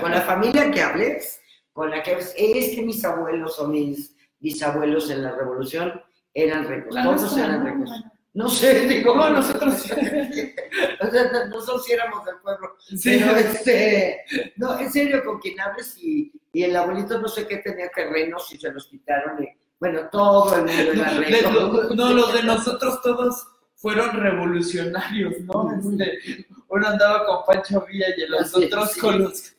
[0.00, 1.40] con la familia que hables,
[1.72, 6.00] con la que es que mis abuelos o mis bisabuelos en la revolución
[6.32, 7.90] eran ricos, todos eran ricos.
[8.32, 9.74] No sé, digo, No, nosotros
[11.00, 12.76] o sea, nosotros sí éramos del pueblo.
[12.78, 13.18] Sí.
[13.18, 14.20] Pero este,
[14.56, 18.52] no, en serio, con quien hables y, y el abuelito no sé qué tenía terrenos
[18.52, 19.42] y se los quitaron.
[19.42, 19.48] Y,
[19.80, 21.94] bueno, todo el mundo era rico.
[21.94, 23.48] no, los de nosotros todos
[23.80, 25.72] fueron revolucionarios, ¿no?
[25.74, 29.00] Este, uno andaba con Pancho Villa y los Así otros sí.
[29.00, 29.56] con los...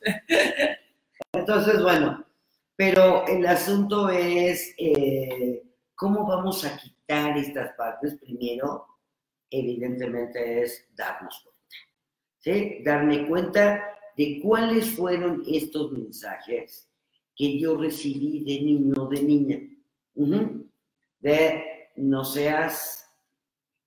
[1.32, 2.24] Entonces, bueno,
[2.76, 5.62] pero el asunto es eh,
[5.96, 8.14] cómo vamos a quitar estas partes.
[8.20, 8.86] Primero,
[9.50, 11.76] evidentemente, es darnos cuenta.
[12.38, 12.82] ¿sí?
[12.84, 16.88] Darme cuenta de cuáles fueron estos mensajes
[17.34, 19.58] que yo recibí de niño, de niña.
[21.18, 21.64] De
[21.96, 23.01] no seas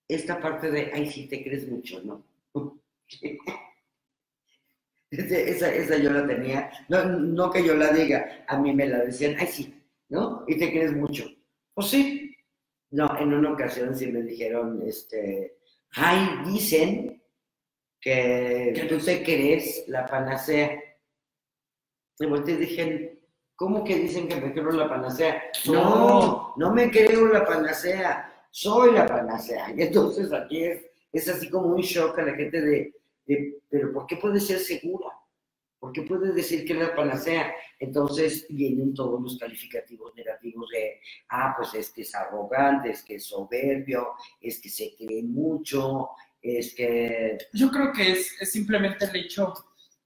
[0.08, 2.24] esta parte de, ay, sí te crees mucho, ¿no?
[5.12, 9.00] esa, esa yo la tenía, no, no que yo la diga, a mí me la
[9.00, 9.74] decían, ay, sí,
[10.10, 10.44] ¿no?
[10.48, 11.26] Y te crees mucho.
[11.74, 12.36] Pues sí.
[12.91, 15.58] No, en una ocasión sí me dijeron, este,
[15.96, 17.22] ay, dicen
[18.06, 20.80] que ¿Qué tú te crees la panacea.
[22.20, 23.20] Y volteé y dije,
[23.56, 25.44] ¿cómo que dicen que me creo la panacea?
[25.65, 29.74] No, no me creo la panacea, soy la panacea.
[29.78, 32.94] Y entonces aquí es, así como un shock a la gente de,
[33.26, 35.10] de, pero ¿por qué puede ser segura?
[35.78, 37.54] ¿Por qué puede decir que es la panacea?
[37.80, 43.15] Entonces vienen todos los calificativos negativos de, ah, pues es que es arrogante, es que
[43.15, 47.38] es soberbio, es que se cree mucho, es que...
[47.52, 49.54] Yo creo que es, es simplemente el hecho,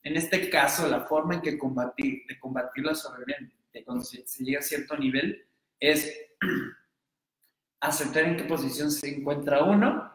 [0.01, 3.37] en este caso, la forma en que combatir, de combatir la soberbia,
[3.71, 5.45] de cuando se llega a cierto nivel,
[5.79, 6.11] es
[7.81, 10.11] aceptar en qué posición se encuentra uno,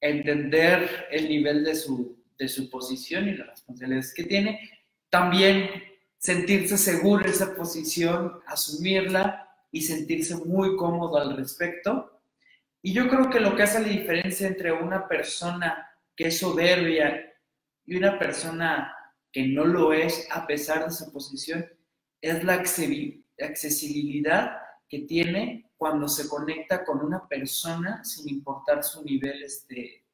[0.00, 4.70] entender el nivel de su, de su posición y las responsabilidades que tiene,
[5.08, 5.68] también
[6.18, 12.20] sentirse seguro en esa posición, asumirla y sentirse muy cómodo al respecto.
[12.82, 17.32] Y yo creo que lo que hace la diferencia entre una persona que es soberbia
[17.86, 18.94] y una persona
[19.32, 21.66] que no lo es a pesar de su posición
[22.20, 24.58] es la accesibilidad
[24.88, 30.04] que tiene cuando se conecta con una persona sin importar su nivel este,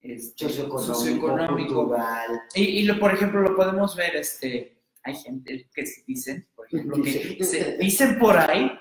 [0.00, 1.74] este, socioeconómico, socioeconómico.
[1.74, 2.40] cultural.
[2.54, 7.02] Y, y lo, por ejemplo, lo podemos ver, este, hay gente que dicen, por ejemplo,
[7.02, 8.72] que se dicen por ahí,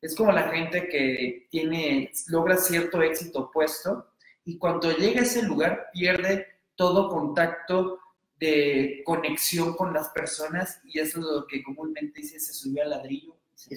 [0.00, 4.12] es como la gente que tiene, logra cierto éxito puesto
[4.44, 7.98] y cuando llega a ese lugar pierde todo contacto
[8.38, 12.90] de conexión con las personas y eso es lo que comúnmente dice, se subió al
[12.90, 13.36] ladrillo.
[13.56, 13.74] se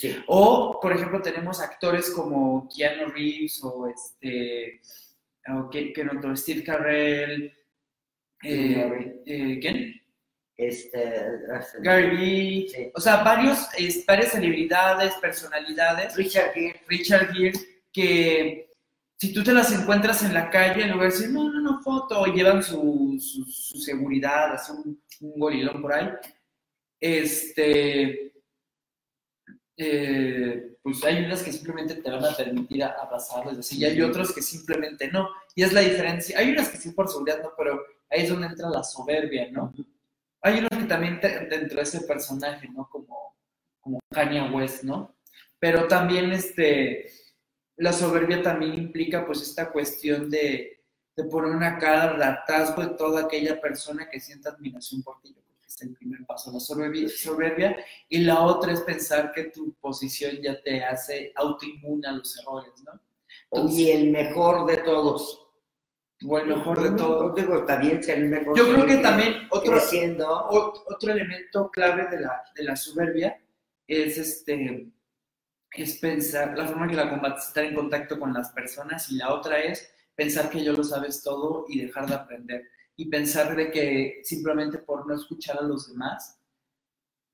[0.00, 0.16] Sí.
[0.28, 4.80] O, por ejemplo, tenemos actores como Keanu Reeves o este,
[5.46, 5.68] o
[6.16, 7.52] otro, Steve Carell,
[8.42, 10.00] eh, eh, ¿quién?
[10.56, 11.14] Este,
[11.82, 12.90] Gary Vee, Sí.
[12.94, 17.52] o sea, varios, es- varias celebridades, personalidades, Richard Gere, Richard Gere,
[17.92, 18.70] que
[19.18, 21.82] si tú te las encuentras en la calle, en lugar de decir, no, no, no,
[21.82, 26.08] foto, y llevan su, su, su seguridad, así un, un gorilón por ahí,
[27.00, 28.29] este,
[29.82, 34.00] eh, pues hay unas que simplemente te van a permitir a- abrazarles así, y hay
[34.02, 37.52] otros que simplemente no, y es la diferencia, hay unas que sí por seguridad no,
[37.56, 39.72] pero ahí es donde entra la soberbia, ¿no?
[40.42, 42.88] Hay unos que también te- dentro de ese personaje, ¿no?
[42.90, 43.36] Como,
[43.80, 45.16] como Kanye West, ¿no?
[45.58, 47.10] Pero también este,
[47.76, 50.82] la soberbia también implica pues esta cuestión de,
[51.16, 55.34] de poner una cara de hartazgo de toda aquella persona que sienta admiración por ti.
[55.34, 55.42] Yo
[55.80, 57.76] creo que es el primer paso, la soberbia.
[58.08, 62.72] Y la otra es pensar que tu posición ya te hace autoinmune a los errores,
[62.84, 63.00] ¿no?
[63.68, 65.46] y el mejor de todos.
[66.26, 67.32] O el mejor de todo.
[67.34, 68.56] Digo, está bien ser el mejor.
[68.56, 70.26] Yo creo que también otro, creciendo.
[70.50, 73.40] Ot- otro elemento clave de la, de la soberbia
[73.86, 74.92] es este
[75.72, 79.16] es pensar, la forma en que la combates, estar en contacto con las personas y
[79.16, 82.68] la otra es pensar que yo lo sabes todo y dejar de aprender
[83.00, 86.38] y pensar de que simplemente por no escuchar a los demás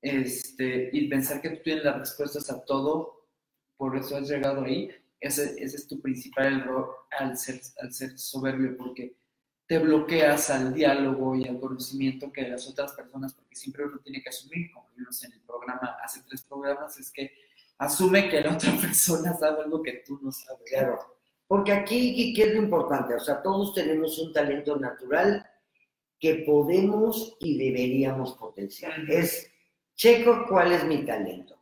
[0.01, 3.25] este, y pensar que tú tienes las respuestas a todo,
[3.75, 8.17] por eso has llegado ahí, ese, ese es tu principal error al ser, al ser
[8.17, 9.15] soberbio porque
[9.65, 14.21] te bloqueas al diálogo y al conocimiento que las otras personas, porque siempre uno tiene
[14.21, 17.31] que asumir, como vimos en el programa, hace tres programas, es que
[17.79, 20.61] asume que la otra persona sabe algo que tú no sabes.
[20.69, 21.17] Claro.
[21.45, 23.15] Porque aquí, ¿qué- ¿qué es lo importante?
[23.15, 25.45] O sea, todos tenemos un talento natural
[26.19, 29.09] que podemos y deberíamos potenciar.
[29.09, 29.51] Es,
[29.95, 31.57] checo cuál es mi talento.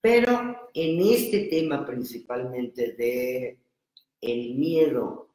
[0.00, 3.58] Pero en este tema principalmente de
[4.20, 5.30] el miedo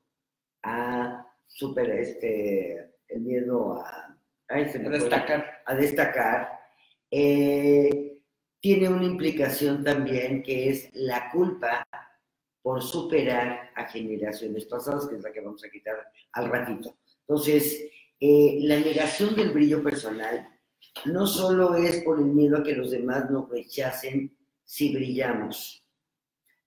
[0.63, 5.63] a super, este, el miedo a, ay, se me A destacar.
[5.65, 6.59] a destacar,
[7.11, 8.17] eh,
[8.59, 11.85] tiene una implicación también que es la culpa
[12.63, 16.97] por superar a generaciones pasadas, que es la que vamos a quitar al ratito.
[17.27, 20.47] Entonces, eh, la negación del brillo personal
[21.05, 25.83] no solo es por el miedo a que los demás nos rechacen si brillamos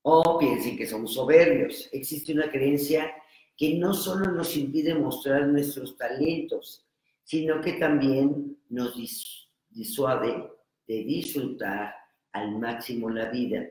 [0.03, 1.89] o piensen que somos soberbios.
[1.93, 3.13] Existe una creencia
[3.57, 6.87] que no solo nos impide mostrar nuestros talentos,
[7.25, 10.49] sino que también nos dis- disuade
[10.87, 11.95] de disfrutar
[12.33, 13.67] al máximo la vida.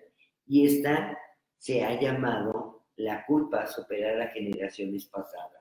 [0.45, 1.17] Y esta
[1.57, 5.56] se ha llamado la culpa a superar a generaciones pasadas.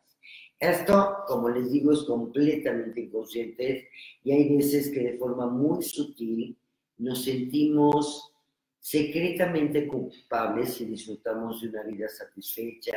[0.59, 3.88] Esto, como les digo, es completamente inconsciente
[4.25, 6.57] y hay veces que de forma muy sutil
[6.99, 8.33] nos sentimos
[8.81, 12.97] secretamente culpables y disfrutamos de una vida satisfecha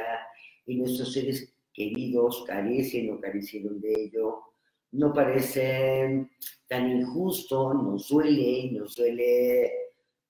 [0.65, 4.43] y nuestros seres queridos carecen o carecieron de ello.
[4.91, 6.29] No parece
[6.67, 9.71] tan injusto, nos duele, nos duele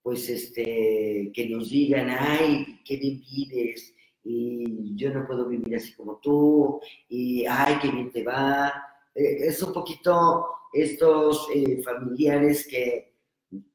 [0.01, 5.93] pues este, que nos digan, ay, qué bien vives, y yo no puedo vivir así
[5.93, 8.71] como tú, y ay, qué bien te va.
[9.15, 13.15] Eh, es un poquito estos eh, familiares que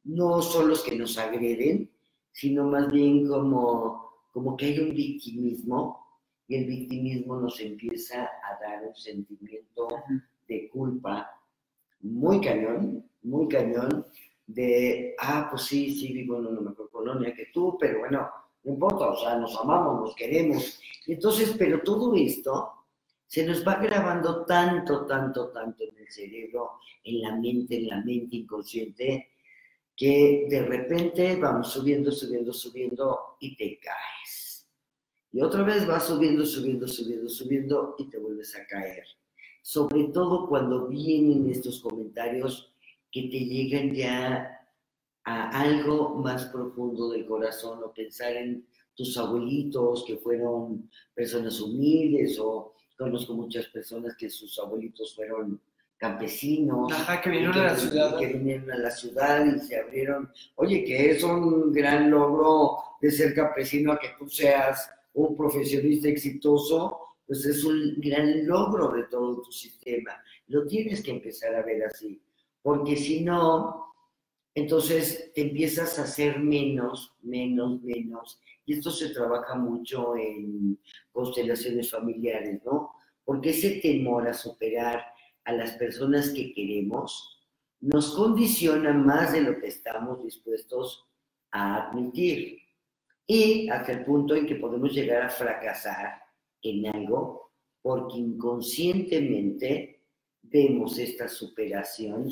[0.05, 1.91] no son los que nos agreden,
[2.31, 6.05] sino más bien como, como que hay un victimismo
[6.47, 9.89] y el victimismo nos empieza a dar un sentimiento
[10.47, 11.31] de culpa
[12.01, 14.05] muy cañón, muy cañón,
[14.47, 18.29] de, ah, pues sí, sí, vivo en una mejor colonia que tú, pero bueno,
[18.65, 20.81] no importa, o sea, nos amamos, nos queremos.
[21.07, 22.73] Entonces, pero todo esto
[23.27, 28.01] se nos va grabando tanto, tanto, tanto en el cerebro, en la mente, en la
[28.01, 29.31] mente inconsciente,
[29.97, 34.69] que de repente vamos subiendo, subiendo, subiendo y te caes.
[35.33, 39.05] Y otra vez vas subiendo, subiendo, subiendo, subiendo y te vuelves a caer.
[39.63, 42.73] Sobre todo cuando vienen estos comentarios
[43.11, 44.54] que te llegan ya
[45.25, 52.39] a algo más profundo del corazón o pensar en tus abuelitos que fueron personas humildes
[52.39, 55.61] o conozco muchas personas que sus abuelitos fueron
[55.97, 56.93] campesinos.
[57.23, 58.19] que vinieron a la ciudad.
[58.19, 60.31] Que vinieron a la ciudad y se abrieron.
[60.57, 66.09] Oye, que es un gran logro de ser campesino a que tú seas un profesionista
[66.09, 70.13] exitoso, pues es un gran logro de todo tu sistema.
[70.49, 72.21] Lo tienes que empezar a ver así,
[72.63, 73.94] porque si no,
[74.55, 78.41] entonces te empiezas a hacer menos, menos, menos.
[78.65, 80.79] Y esto se trabaja mucho en
[81.11, 82.93] constelaciones familiares, ¿no?
[83.25, 85.05] Porque ese temor a superar
[85.45, 87.43] a las personas que queremos
[87.81, 91.05] nos condiciona más de lo que estamos dispuestos
[91.51, 92.61] a admitir.
[93.27, 96.23] Y hasta el punto en que podemos llegar a fracasar
[96.63, 97.51] en algo
[97.83, 100.01] porque inconscientemente
[100.43, 102.31] vemos esta superación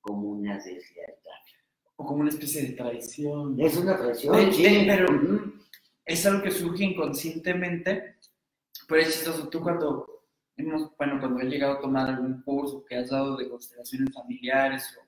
[0.00, 1.27] como una deslealtad.
[2.00, 3.60] O como una especie de traición.
[3.60, 4.84] Es una traición, sí.
[4.86, 5.06] Pero
[6.04, 8.16] es algo que surge inconscientemente.
[8.86, 10.18] Pero es chistoso, tú cuando
[10.64, 14.98] bueno, cuando he llegado a tomar algún curso que has dado de constelaciones familiares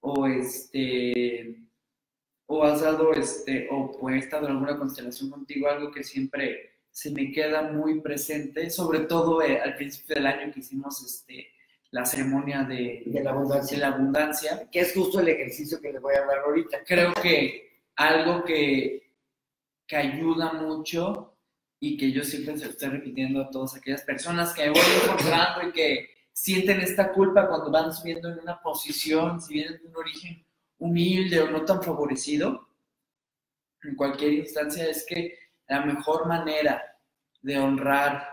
[0.00, 1.56] o, este
[2.46, 7.10] o has dado este o he estado en alguna constelación contigo algo que siempre se
[7.10, 11.48] me queda muy presente sobre todo eh, al principio del año que hicimos este
[11.96, 13.74] la ceremonia de, la abundancia.
[13.74, 17.14] de la abundancia que es justo el ejercicio que les voy a dar ahorita creo
[17.14, 19.06] que algo que
[19.86, 21.34] que ayuda mucho
[21.80, 25.68] y que yo siempre se lo estoy repitiendo a todas aquellas personas que voy encontrando
[25.68, 29.96] y que sienten esta culpa cuando van subiendo en una posición, si vienen de un
[29.96, 30.44] origen
[30.78, 32.68] humilde o no tan favorecido,
[33.82, 36.82] en cualquier instancia es que la mejor manera
[37.40, 38.28] de honrar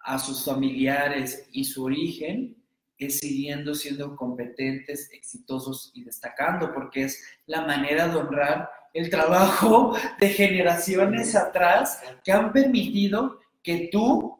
[0.00, 2.61] a sus familiares y su origen
[3.06, 9.96] es siguiendo siendo competentes, exitosos y destacando, porque es la manera de honrar el trabajo
[10.20, 14.38] de generaciones atrás que han permitido que tú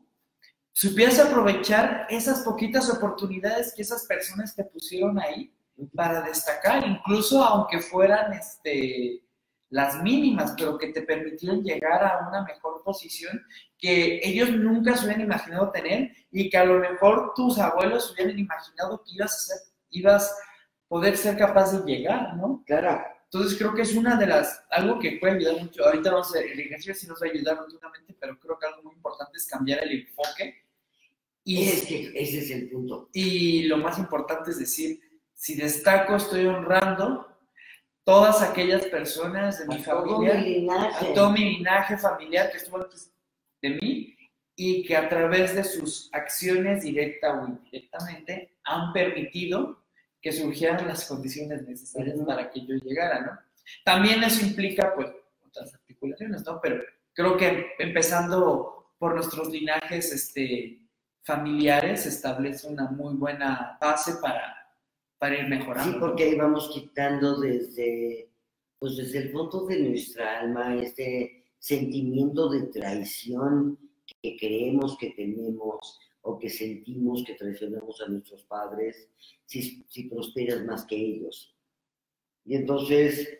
[0.73, 5.53] supieras aprovechar esas poquitas oportunidades que esas personas te pusieron ahí
[5.95, 9.22] para destacar, incluso aunque fueran este,
[9.73, 13.43] las mínimas, pero que te permitieron llegar a una mejor posición
[13.79, 18.39] que ellos nunca se hubieran imaginado tener y que a lo mejor tus abuelos hubieran
[18.39, 19.57] imaginado que ibas a ser,
[19.89, 20.37] ibas
[20.89, 22.63] poder ser capaz de llegar, ¿no?
[22.67, 23.03] Claro.
[23.25, 26.41] Entonces creo que es una de las, algo que puede ayudar mucho, ahorita vamos a,
[26.41, 29.47] el ejercicio sí nos va a ayudar rotundamente, pero creo que algo muy importante es
[29.47, 30.67] cambiar el enfoque.
[31.45, 33.09] Y es que ese es el punto.
[33.15, 35.01] Y lo más importante es decir,
[35.33, 37.32] si destaco, estoy honrando
[38.05, 40.35] todas aquellas personas de mi familia,
[41.01, 43.13] a todo mi linaje familiar que estuvo antes
[43.61, 44.17] de mí
[44.57, 49.85] y que a través de sus acciones directa o indirectamente han permitido
[50.21, 53.39] que surgieran las condiciones necesarias para que yo llegara, ¿no?
[53.85, 55.09] También eso implica, pues,
[55.47, 56.61] otras articulaciones, ¿no?
[56.61, 56.83] Pero
[57.13, 60.81] creo que empezando por nuestros linajes este,
[61.25, 64.62] familiares, establece una muy buena base para,
[65.23, 65.93] para ir mejorando.
[65.93, 68.29] Sí, porque ahí vamos quitando desde,
[68.81, 73.79] pues desde el fondo de nuestra alma este sentimiento de traición
[74.21, 79.09] que creemos que tenemos o que sentimos que traicionamos a nuestros padres
[79.47, 81.55] si, si prosperas más que ellos.
[82.45, 83.39] Y entonces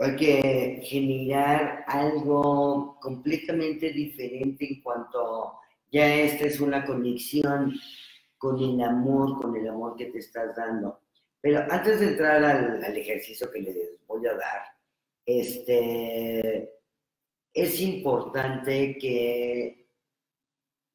[0.00, 5.54] hay que generar algo completamente diferente en cuanto
[5.90, 7.72] ya esta es una conexión
[8.44, 11.00] con el amor, con el amor que te estás dando.
[11.40, 14.62] Pero antes de entrar al, al ejercicio que les voy a dar,
[15.24, 16.70] este,
[17.54, 19.88] es importante que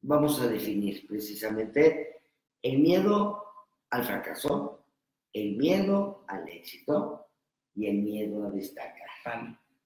[0.02, 2.22] vamos a definir precisamente
[2.62, 3.42] el miedo
[3.90, 4.84] al fracaso,
[5.32, 7.26] el miedo al éxito
[7.74, 9.08] y el miedo a destacar.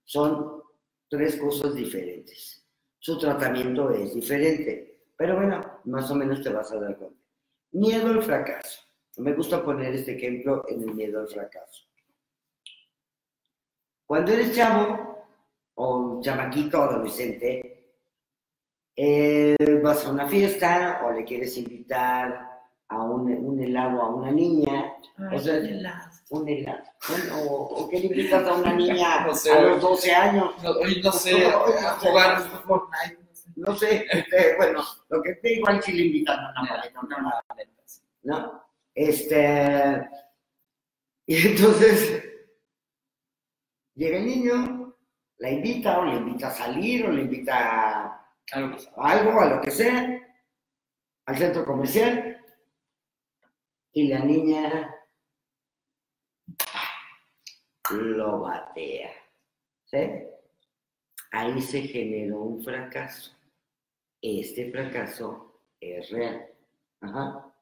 [0.04, 0.62] Son
[1.08, 2.62] tres cosas diferentes.
[2.98, 7.23] Su tratamiento es diferente, pero bueno, más o menos te vas a dar cuenta.
[7.74, 8.80] Miedo al fracaso.
[9.18, 11.84] Me gusta poner este ejemplo en el miedo al fracaso.
[14.06, 15.26] Cuando eres chavo
[15.74, 17.94] o chamaquito adolescente,
[18.96, 22.48] eh, vas a una fiesta o le quieres invitar
[22.88, 26.10] a un, un helado a una niña, Ay, O sea, qué helado.
[26.30, 27.54] un helado, bueno, o,
[27.84, 29.50] o que le invitas a una niña No sé.
[29.52, 33.23] a los 12 años, No, no sé, a jugar Fortnite.
[33.56, 34.06] No sé.
[34.10, 37.44] este, bueno, lo que te igual si le invitan a una paleta, No, una
[37.84, 38.02] sí.
[38.22, 38.64] ¿no?
[38.94, 40.08] Este,
[41.26, 42.22] y entonces
[43.94, 44.96] llega el niño,
[45.38, 49.70] la invita o le invita a salir o le invita a algo, a lo que
[49.70, 50.20] sea,
[51.26, 52.44] al centro comercial,
[53.92, 54.94] y la niña
[57.90, 59.12] lo batea.
[59.84, 59.98] ¿Sí?
[61.30, 63.32] Ahí se generó un fracaso.
[64.26, 66.46] Este fracaso es real.
[67.02, 67.54] Ajá.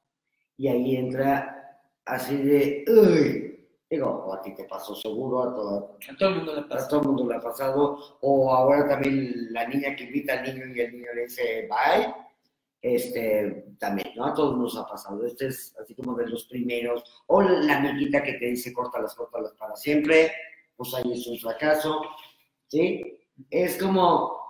[0.56, 6.16] Y ahí entra así de, uy, digo, a ti te pasó seguro, a todo, A
[6.16, 9.66] todo el mundo le a todo el mundo le ha pasado, o ahora también la
[9.66, 12.14] niña que invita al niño y el niño le dice bye,
[12.80, 14.26] este, también, ¿no?
[14.26, 18.22] A todos nos ha pasado, este es así como de los primeros, o la amiguita
[18.22, 20.30] que te dice córtalas, córtalas para siempre,
[20.76, 22.02] pues ahí es un fracaso,
[22.68, 23.18] ¿sí?
[23.50, 24.41] Es como,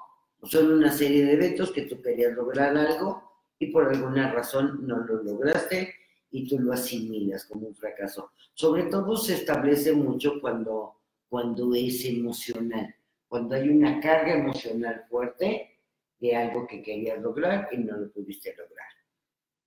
[0.43, 4.99] son una serie de eventos que tú querías lograr algo y por alguna razón no
[4.99, 5.95] lo lograste
[6.31, 8.33] y tú lo asimilas como un fracaso.
[8.55, 10.97] Sobre todo se establece mucho cuando,
[11.29, 12.95] cuando es emocional,
[13.29, 15.79] cuando hay una carga emocional fuerte
[16.19, 18.89] de algo que querías lograr y no lo pudiste lograr.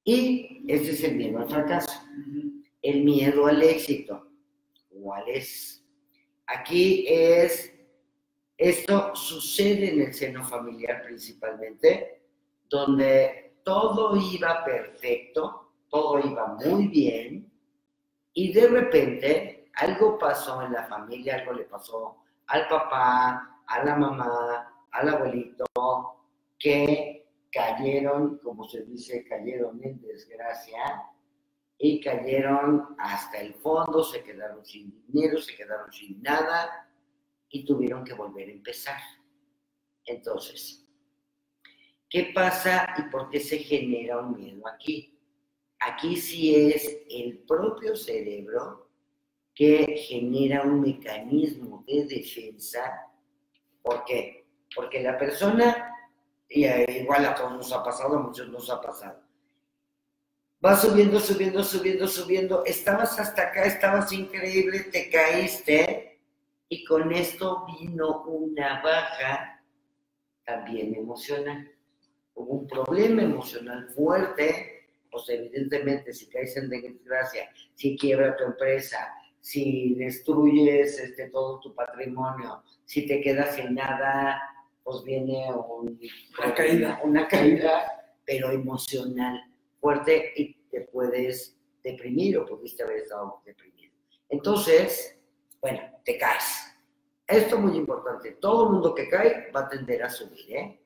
[0.04, 2.00] Y ese es el miedo al fracaso.
[2.82, 4.30] El miedo al éxito.
[4.90, 5.84] ¿Cuál es?
[6.46, 7.74] Aquí es,
[8.58, 12.24] esto sucede en el seno familiar principalmente,
[12.70, 17.52] donde todo iba perfecto, todo iba muy bien,
[18.34, 23.96] y de repente algo pasó en la familia, algo le pasó al papá, a la
[23.96, 25.66] mamá, al abuelito,
[26.58, 31.04] que cayeron, como se dice, cayeron en desgracia
[31.78, 36.85] y cayeron hasta el fondo, se quedaron sin dinero, se quedaron sin nada
[37.50, 39.00] y tuvieron que volver a empezar.
[40.06, 40.86] Entonces,
[42.10, 45.18] ¿qué pasa y por qué se genera un miedo aquí?
[45.80, 48.90] Aquí sí es el propio cerebro
[49.54, 53.12] que genera un mecanismo de defensa.
[53.82, 54.48] ¿Por qué?
[54.76, 55.94] Porque la persona,
[56.50, 59.26] y igual a todos nos ha pasado, a muchos nos ha pasado,
[60.64, 66.15] va subiendo, subiendo, subiendo, subiendo, estabas hasta acá, estabas increíble, te caíste,
[66.70, 69.64] y con esto vino una baja
[70.46, 71.72] también emocional.
[72.34, 79.14] Hubo un problema emocional fuerte, pues evidentemente si caes en desgracia, si quiebra tu empresa,
[79.40, 84.42] si destruyes este, todo tu patrimonio, si te quedas sin nada,
[84.84, 86.00] pues viene un-
[86.44, 87.00] Una caída.
[87.04, 89.40] una caída, pero emocional
[89.80, 93.94] fuerte y te puedes deprimir o pudiste haber estado deprimido.
[94.30, 95.15] Entonces,
[95.66, 96.78] bueno, te caes.
[97.26, 98.34] Esto es muy importante.
[98.34, 100.80] Todo el mundo que cae va a tender a subir, ¿eh?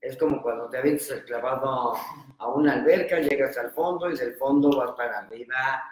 [0.00, 1.92] Es como cuando te avientas el clavado
[2.38, 5.82] a una alberca, llegas al fondo y del fondo vas para arriba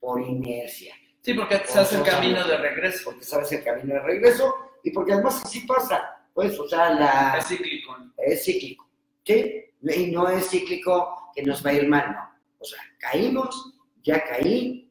[0.00, 3.04] por inercia, Sí, porque se hace el camino de regreso.
[3.10, 6.26] porque sabes el camino de regreso y porque además así pasa.
[6.34, 7.96] Pues, o sea, la, Es cíclico.
[8.16, 8.88] es cíclico,
[9.24, 9.64] ¿sí?
[9.80, 12.30] Y no es cíclico que nos va a ir mal, no.
[12.58, 14.81] O sea, caímos, ya caí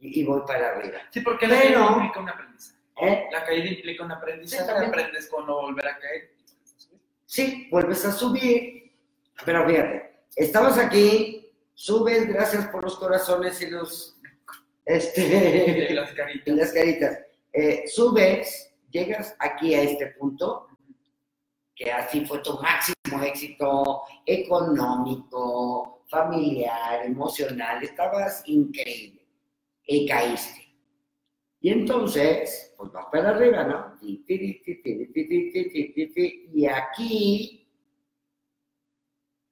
[0.00, 0.98] y, y voy para arriba.
[1.10, 2.78] Sí, porque la Pero- caída implica un aprendizaje.
[3.02, 3.28] ¿eh?
[3.32, 4.64] La caída implica un aprendizaje.
[4.64, 6.32] Sí, aprendes con no volver a caer.
[7.26, 8.92] Sí, vuelves a subir,
[9.44, 14.18] pero fíjate, estabas aquí, subes, gracias por los corazones y los,
[14.86, 16.54] Y este, las y caritas.
[16.56, 17.18] las caritas.
[17.52, 20.66] Eh, subes, llegas aquí a este punto,
[21.76, 29.19] que así fue tu máximo éxito económico, familiar, emocional, estabas increíble
[29.90, 30.68] y caíste.
[31.60, 33.98] Y entonces, pues vas para arriba, ¿no?
[34.00, 34.24] Y
[36.66, 37.68] aquí,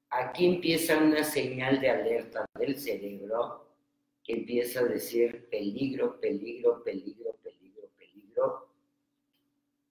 [0.09, 3.75] aquí empieza una señal de alerta del cerebro
[4.23, 8.69] que empieza a decir peligro, peligro, peligro, peligro, peligro.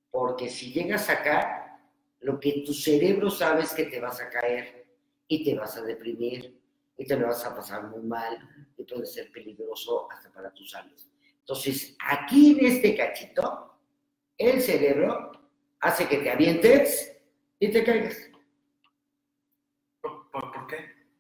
[0.10, 1.82] Porque si llegas acá,
[2.22, 4.88] lo que tu cerebro sabe es que te vas a caer
[5.28, 6.58] y te vas a deprimir
[6.98, 11.00] y te lo vas a pasar muy mal puede ser peligroso hasta para tu salud.
[11.40, 13.80] Entonces, aquí en este cachito,
[14.38, 15.32] el cerebro
[15.80, 17.16] hace que te avientes
[17.60, 18.18] y te caigas.
[20.02, 20.78] ¿Por, por- por qué?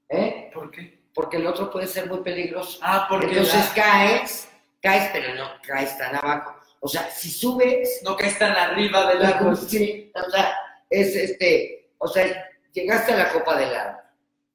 [0.09, 0.51] ¿eh?
[0.53, 0.97] ¿Por qué?
[1.13, 2.79] Porque el otro puede ser muy peligroso.
[2.81, 4.49] Ah, porque Entonces la- caes,
[4.81, 6.55] caes, pero no caes tan abajo.
[6.79, 9.57] O sea, si subes, no que están arriba del árbol.
[9.57, 10.55] sí, o sea,
[10.89, 14.01] es este, o sea, llegaste a la copa del árbol,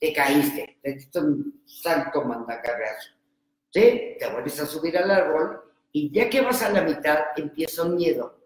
[0.03, 3.11] te caíste, te diste un santo mandacarreazo,
[3.71, 4.17] ¿sí?
[4.19, 5.61] Te vuelves a subir al árbol
[5.93, 8.37] y ya que vas a la mitad empieza un miedo.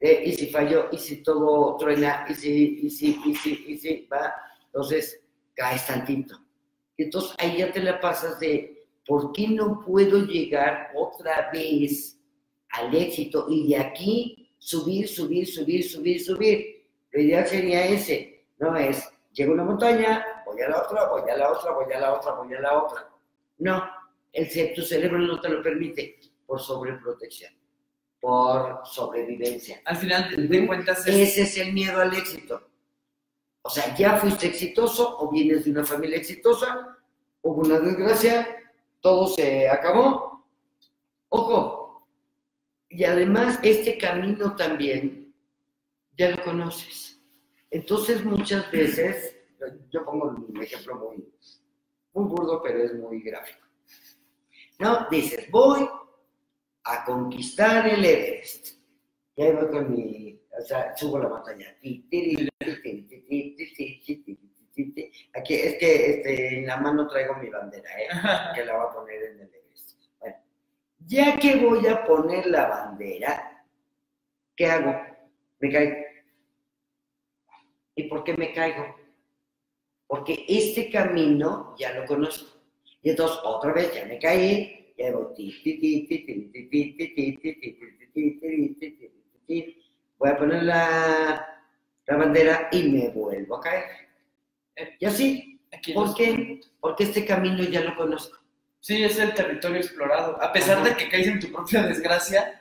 [0.00, 0.22] ¿eh?
[0.24, 4.08] Y si falló, y si todo truena, y si, y si, y si, y si,
[4.10, 5.20] va, entonces
[5.54, 6.40] caes tantito.
[6.96, 12.18] Entonces ahí ya te la pasas de, ¿por qué no puedo llegar otra vez
[12.70, 16.86] al éxito y de aquí subir, subir, subir, subir, subir?
[17.10, 21.30] Lo ideal sería ese, no es, llego a una montaña, voy a la otra, voy
[21.30, 23.10] a la otra, voy a la otra, voy a la otra.
[23.58, 23.84] No,
[24.32, 27.52] el, tu cerebro no te lo permite por sobreprotección,
[28.20, 29.80] por sobrevivencia.
[29.84, 32.68] Al final de cuentas es, Ese es el miedo al éxito.
[33.62, 36.98] O sea, ya fuiste exitoso o vienes de una familia exitosa,
[37.42, 38.56] hubo una desgracia,
[39.00, 40.44] todo se acabó.
[41.28, 42.06] Ojo,
[42.88, 45.34] y además este camino también
[46.16, 47.18] ya lo conoces.
[47.70, 49.31] Entonces muchas veces,
[49.90, 51.32] yo pongo un ejemplo muy,
[52.12, 53.66] muy burdo, pero es muy gráfico.
[54.78, 55.88] No, dices, voy
[56.84, 58.78] a conquistar el Everest.
[59.36, 61.76] Y ahí voy con mi, o sea, subo la montaña.
[65.34, 68.08] Aquí es que este, en la mano traigo mi bandera, ¿eh?
[68.54, 69.92] que la voy a poner en el Everest.
[70.18, 70.36] Bueno,
[71.06, 73.64] ya que voy a poner la bandera,
[74.56, 75.00] ¿qué hago?
[75.60, 75.96] Me caigo.
[77.94, 79.01] ¿Y por qué me caigo?
[80.12, 82.60] porque este camino ya lo conozco.
[83.02, 85.34] Y entonces otra vez ya me caí, ya digo,
[90.18, 91.64] voy a poner la,
[92.06, 93.86] la bandera y me vuelvo a caer.
[95.00, 95.58] Y así,
[95.94, 96.60] ¿por qué?
[96.78, 98.38] Porque este camino ya lo conozco.
[98.80, 100.38] Sí, es el territorio explorado.
[100.42, 100.90] A pesar Ajá.
[100.90, 102.60] de que caes en tu propia desgracia,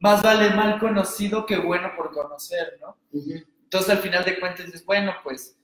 [0.00, 2.96] más vale mal conocido que bueno por conocer, ¿no?
[3.12, 3.46] Uh -huh.
[3.62, 5.57] Entonces al final de cuentas dices, bueno, pues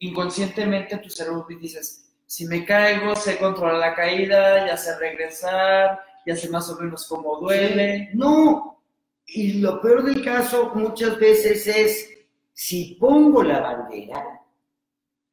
[0.00, 6.36] inconscientemente tu cerebro dices, si me caigo, sé controlar la caída, ya sé regresar, ya
[6.36, 8.10] sé más o menos cómo duele.
[8.14, 8.82] No,
[9.26, 12.10] y lo peor del caso muchas veces es,
[12.52, 14.42] si pongo la bandera,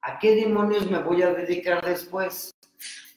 [0.01, 2.53] ¿a qué demonios me voy a dedicar después?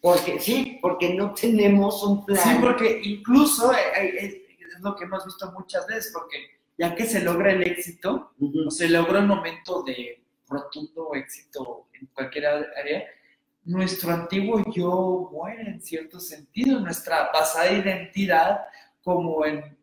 [0.00, 2.38] Porque sí, porque no tenemos un plan.
[2.38, 6.36] Sí, porque incluso eh, eh, eh, es lo que hemos visto muchas veces, porque
[6.78, 8.68] ya que se logra el éxito, Ujú.
[8.68, 10.19] o se logra un momento de
[10.50, 13.04] rotundo éxito en cualquier área,
[13.64, 18.60] nuestro antiguo yo muere en cierto sentido, nuestra pasada identidad
[19.02, 19.78] como en,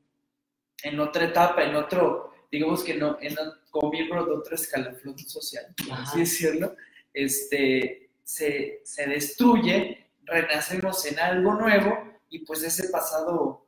[0.84, 3.36] en otra etapa, en otro, digamos que no, en,
[3.72, 6.04] como miembro de otro escalafón social, por Ajá.
[6.04, 6.76] así decirlo,
[7.14, 13.66] este, se, se destruye, renacemos en algo nuevo y pues ese pasado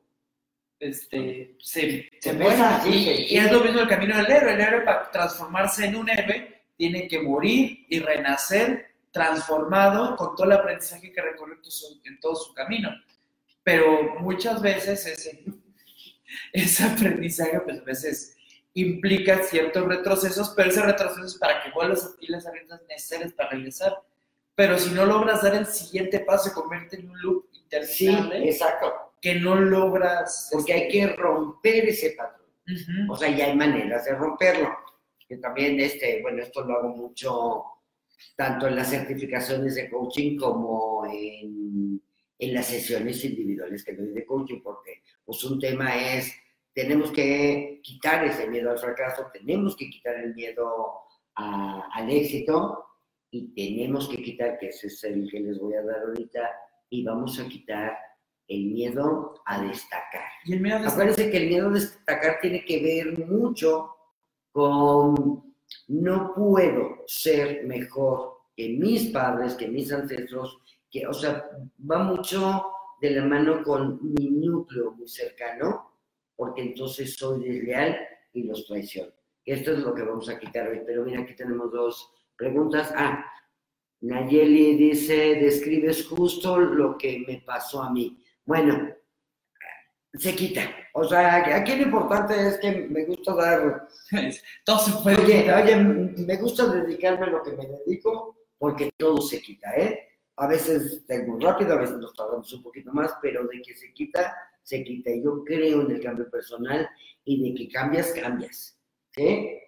[0.80, 2.58] este, se, se muere.
[2.86, 4.54] Y, y es lo mismo el camino del héroe.
[4.54, 10.48] El héroe para transformarse en un héroe tiene que morir y renacer transformado con todo
[10.48, 11.58] el aprendizaje que recorrió
[12.06, 12.90] en, todo su camino.
[13.64, 15.44] Pero muchas veces ese,
[16.54, 18.38] ese aprendizaje pues a veces
[18.74, 23.34] implica ciertos retrocesos, pero ese retroceso es para que vuelvas a ti las herramientas necesarias
[23.34, 24.02] para regresar.
[24.56, 27.50] Pero si no logras dar el siguiente paso, se convierte en un loop
[27.84, 30.48] Sí, interminable exacto, que no logras...
[30.52, 32.48] porque hay que romper ese patrón.
[32.68, 33.14] Ujú.
[33.14, 34.70] O sea, ya hay maneras de romperlo.
[35.30, 37.64] Que también, este, bueno, esto lo hago mucho
[38.36, 42.02] tanto en las certificaciones de coaching como en,
[42.40, 46.34] en las sesiones individuales que doy de coaching, porque pues un tema es,
[46.74, 50.68] tenemos que quitar ese miedo al fracaso, tenemos que quitar el miedo
[51.36, 52.86] a- al éxito
[53.30, 56.50] y tenemos que quitar, que ese es el que les voy a dar ahorita,
[56.90, 57.96] y vamos a quitar
[58.48, 60.26] el miedo a destacar.
[60.46, 63.92] Y el miedo de Acuérdense que el miedo a destacar tiene que ver mucho
[64.52, 65.50] con
[65.88, 71.50] no puedo ser mejor que mis padres, que mis ancestros, que, o sea,
[71.90, 72.66] va mucho
[73.02, 75.94] de la mano con mi núcleo muy cercano,
[76.36, 77.98] porque entonces soy desleal
[78.34, 79.12] y los traiciono.
[79.46, 82.92] Esto es lo que vamos a quitar hoy, pero mira, aquí tenemos dos preguntas.
[82.96, 83.26] Ah,
[84.02, 88.22] Nayeli dice, describes justo lo que me pasó a mí.
[88.46, 88.90] Bueno,
[90.14, 90.62] se quita.
[90.94, 93.88] O sea, aquí lo importante es que me gusta dar...
[94.66, 95.64] Todo se puede Oye, quitar.
[95.64, 100.08] oye, me gusta dedicarme a lo que me dedico porque todo se quita, ¿eh?
[100.36, 103.94] A veces tengo rápido, a veces nos tardamos un poquito más, pero de que se
[103.94, 105.12] quita, se quita.
[105.12, 106.90] Y Yo creo en el cambio personal
[107.24, 108.78] y de que cambias, cambias.
[109.12, 109.60] ¿Sí?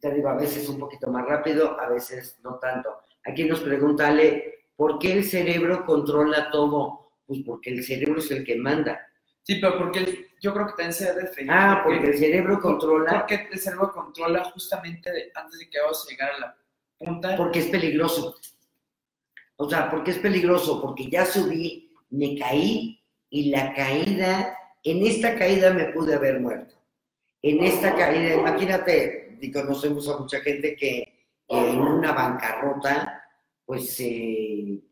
[0.00, 2.90] Te digo, a veces un poquito más rápido, a veces no tanto.
[3.24, 7.12] Aquí nos pregunta Ale, ¿por qué el cerebro controla todo?
[7.26, 9.07] Pues porque el cerebro es el que manda.
[9.48, 11.50] Sí, pero porque yo creo que también se debe referir.
[11.50, 16.04] Ah, porque el cerebro controla, Porque el cerebro controla justamente de- antes de que vamos
[16.06, 16.56] a llegar a la
[16.98, 17.34] punta.
[17.34, 18.36] porque es peligroso.
[19.56, 20.82] O sea, ¿por qué es peligroso?
[20.82, 26.74] Porque ya subí, me caí y la caída, en esta caída me pude haber muerto.
[27.40, 33.24] En esta caída, imagínate, y conocemos a mucha gente que, que en una bancarrota,
[33.64, 34.82] pues se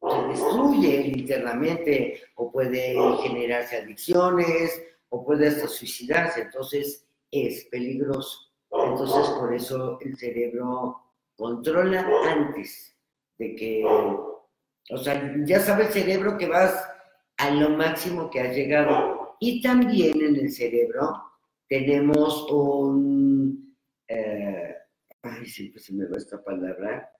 [0.00, 6.42] se destruye internamente o puede generarse adicciones o puede hasta suicidarse.
[6.42, 8.52] Entonces es peligroso.
[8.70, 11.00] Entonces por eso el cerebro
[11.36, 12.96] controla antes
[13.38, 16.88] de que, o sea, ya sabe el cerebro que vas
[17.36, 19.36] a lo máximo que has llegado.
[19.40, 21.22] Y también en el cerebro
[21.68, 23.76] tenemos un,
[24.08, 24.74] eh,
[25.22, 27.10] ay, siempre se me va esta palabra,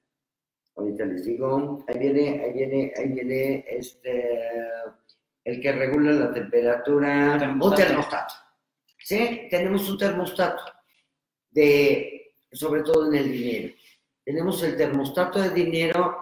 [0.77, 4.39] ahorita les digo, ahí viene, ahí viene, ahí viene este,
[5.45, 7.83] el que regula la temperatura, Termostato.
[7.83, 8.35] un termostato.
[8.99, 9.47] ¿Sí?
[9.51, 10.63] Tenemos un termostato,
[11.51, 13.75] de, sobre todo en el dinero.
[14.25, 16.17] Tenemos el termostato de dinero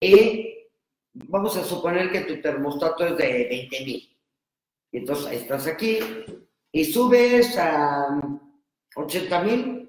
[0.00, 0.68] y
[1.12, 4.18] vamos a suponer que tu termostato es de 20 mil.
[4.90, 5.98] Y entonces estás aquí
[6.72, 8.20] y subes a
[8.96, 9.84] 80 mil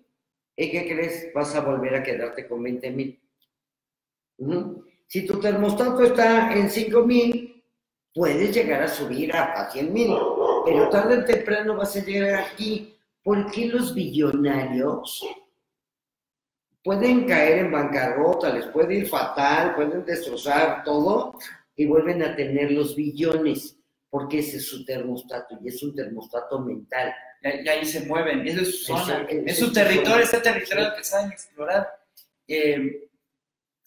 [0.55, 1.33] ¿y qué crees?
[1.33, 3.21] Vas a volver a quedarte con 20 mil.
[5.07, 7.63] Si tu termostato está en 5000,
[8.13, 10.15] puedes llegar a subir hasta 100 mil,
[10.65, 12.97] pero tarde o temprano vas a llegar aquí.
[13.23, 15.25] ¿Por qué los billonarios
[16.83, 21.37] pueden caer en bancarrota, les puede ir fatal, pueden destrozar todo
[21.75, 23.77] y vuelven a tener los billones?
[24.09, 27.13] Porque ese es su termostato y es un termostato mental.
[27.41, 28.47] Y, ahí- se mueven.
[28.47, 29.25] Es de su zona.
[29.29, 31.87] Es es su territorio, ese territorio que saben explorar.
[32.47, 33.09] Eh,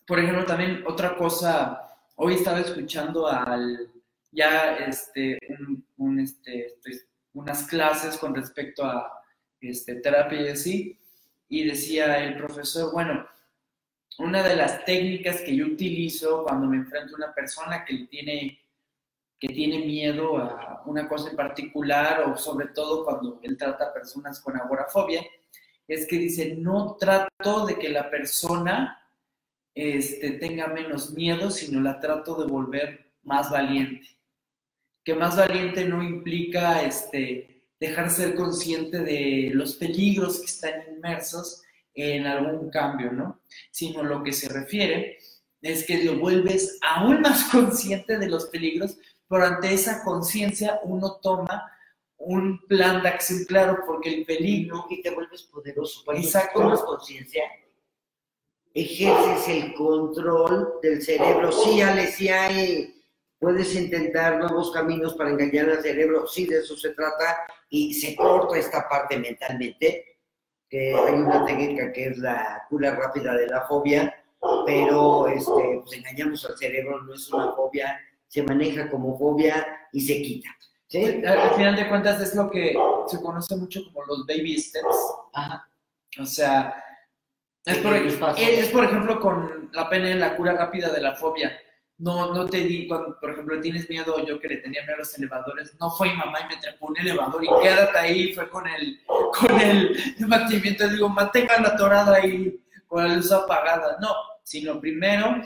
[0.08, 3.92] por ejemplo, también otra cosa, hoy estaba escuchando al
[4.32, 9.22] ya este, un, un, este, pues, unas clases con respecto a
[9.60, 10.98] este, terapia y así,
[11.50, 13.28] y decía el profesor, bueno,
[14.18, 18.58] una de las técnicas que yo utilizo cuando me enfrento a una persona que tiene,
[19.38, 23.92] que tiene miedo a una cosa en particular, o sobre todo cuando él trata a
[23.92, 25.22] personas con agorafobia,
[25.86, 28.98] es que dice, no trato de que la persona
[29.78, 34.08] este, tenga menos miedo, sino la trato de volver más valiente.
[35.04, 41.62] Que más valiente no implica este, dejar ser consciente de los peligros que están inmersos
[41.94, 43.40] en algún cambio, ¿no?
[43.70, 45.18] Sino lo que se refiere
[45.62, 48.98] es que lo vuelves aún más consciente de los peligros,
[49.28, 51.70] pero ante esa conciencia uno toma
[52.16, 56.02] un plan de acción claro, porque el peligro y te vuelves poderoso.
[56.04, 56.84] Cuando Exacto.
[56.84, 57.44] conciencia,
[58.82, 61.50] ejerces el control del cerebro.
[61.52, 63.02] Sí, Ale, sí hay,
[63.38, 68.14] puedes intentar nuevos caminos para engañar al cerebro, sí, de eso se trata, y se
[68.14, 70.18] corta esta parte mentalmente,
[70.68, 74.14] que hay una técnica que es la cura rápida de la fobia,
[74.66, 77.98] pero este, pues engañamos al cerebro, no es una fobia,
[78.28, 80.48] se maneja como fobia y se quita.
[80.86, 81.04] ¿sí?
[81.04, 82.76] Al al final de cuentas es lo que
[83.06, 84.96] se conoce mucho como los baby steps.
[85.32, 85.68] Ajá.
[86.20, 86.82] O sea,
[87.68, 91.52] es por, es por ejemplo con la pena en la cura rápida de la fobia.
[91.98, 94.98] No, no te di, cuando, por ejemplo, tienes miedo, yo que le tenía miedo a
[94.98, 98.48] los elevadores, no fue mi mamá y me trepó un elevador y quédate ahí, fue
[98.48, 103.98] con el, con el mantenimiento, digo, mantenga la torada ahí con la luz apagada.
[104.00, 104.14] No,
[104.44, 105.42] sino primero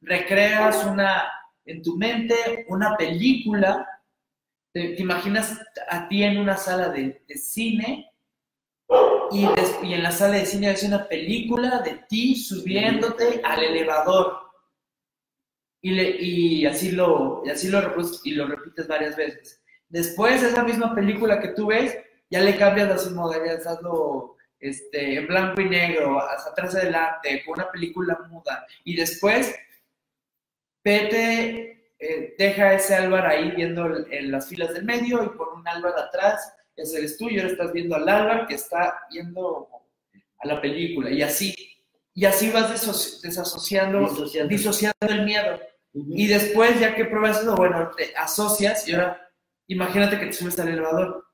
[0.00, 1.28] recreas una,
[1.64, 3.84] en tu mente una película,
[4.72, 8.12] te, te imaginas a ti en una sala de, de cine
[9.30, 13.62] y, des- y en la sala de cine ves una película de ti subiéndote al
[13.64, 14.40] elevador.
[15.82, 17.80] Y, le- y así lo, y así lo,
[18.24, 19.62] y lo repites varias veces.
[19.88, 21.96] Después, esa misma película que tú ves,
[22.28, 27.54] ya le cambias las modalidades, hazlo este, en blanco y negro, hasta atrás adelante, con
[27.60, 28.66] una película muda.
[28.84, 29.54] Y después,
[30.84, 35.66] vete, eh, deja ese Álvaro ahí viendo en las filas del medio y por un
[35.68, 39.68] Álvaro atrás, ese eres tú y ahora estás viendo al Álvaro que está viendo
[40.38, 41.54] a la película y así.
[42.14, 42.70] y así vas
[43.22, 44.48] desasociando, Disociando.
[44.48, 45.58] disociando el miedo.
[45.92, 49.30] Y después, ya que pruebas eso, bueno, te asocias y ahora
[49.66, 51.24] imagínate que te subes al elevador,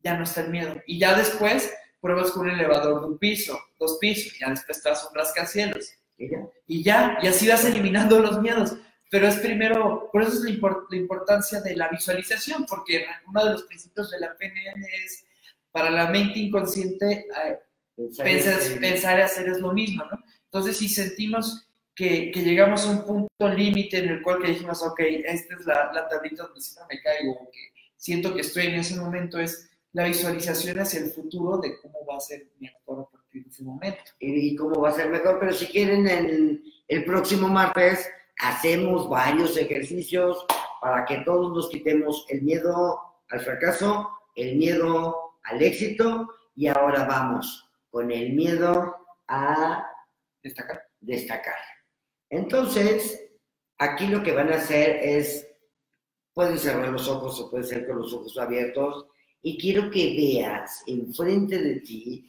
[0.00, 0.74] ya no está el miedo.
[0.86, 4.82] Y ya después pruebas con un elevador de un piso, dos pisos, y ya después
[4.82, 5.94] te vas a un rascacielos.
[6.16, 6.38] Y ya.
[6.66, 8.76] Y ya, y así vas eliminando los miedos.
[9.14, 13.44] Pero es primero, por eso es la, impor- la importancia de la visualización, porque uno
[13.44, 15.24] de los principios de la PNL es,
[15.70, 17.58] para la mente inconsciente, eh,
[17.96, 18.26] Pensar
[18.60, 20.18] en- pensar y hacer es lo mismo, ¿no?
[20.46, 24.82] Entonces, si sentimos que, que llegamos a un punto límite en el cual que dijimos,
[24.82, 27.60] ok, esta es la, la tablita donde siempre me caigo, que
[27.96, 32.16] siento que estoy en ese momento, es la visualización hacia el futuro de cómo va
[32.16, 34.02] a ser mi actor a partir de ese momento.
[34.18, 35.38] y, y cómo va a ser mejor.
[35.38, 38.08] Pero si quieren, el, el próximo martes
[38.38, 40.44] hacemos varios ejercicios
[40.80, 47.04] para que todos nos quitemos el miedo al fracaso, el miedo al éxito y ahora
[47.04, 48.96] vamos con el miedo
[49.28, 49.86] a
[50.42, 50.82] Destacar.
[51.00, 51.56] destacar.
[52.28, 53.30] Entonces,
[53.78, 55.48] aquí lo que van a hacer es,
[56.34, 59.06] pueden cerrar los ojos o pueden ser con los ojos abiertos,
[59.40, 62.26] y quiero que veas enfrente de ti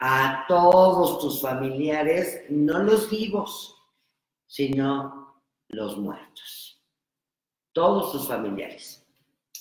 [0.00, 3.71] a todos tus familiares, no los vivos,
[4.52, 6.78] sino los muertos.
[7.72, 9.02] Todos tus familiares.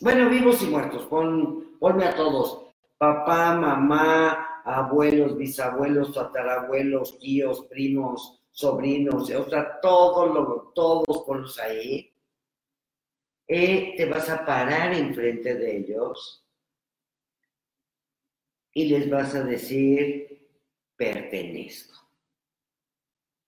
[0.02, 2.74] Bueno, vivos y muertos, pon, ponme a todos.
[2.98, 12.14] Papá, mamá, abuelos, bisabuelos, tatarabuelos, tíos, primos, sobrinos, o sea, todos, lo- todos ponlos ahí.
[13.48, 16.46] Eh, te vas a parar enfrente de ellos
[18.74, 20.50] y les vas a decir,
[20.98, 22.01] pertenezco.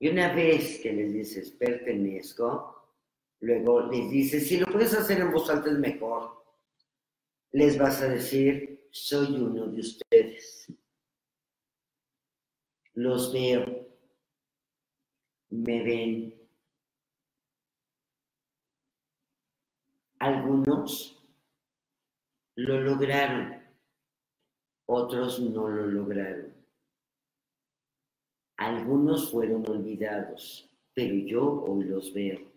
[0.04, 2.89] Y una vez que les dices, pertenezco,
[3.39, 6.43] luego les dices, si lo puedes hacer en voz alta es mejor,
[7.54, 10.68] les vas a decir, soy uno de ustedes.
[12.95, 13.64] Los veo,
[15.51, 16.49] me ven.
[20.20, 21.26] Algunos
[22.56, 23.58] lo lograron,
[24.86, 26.53] otros no lo lograron.
[28.58, 32.54] Algunos fueron olvidados, pero yo hoy los veo.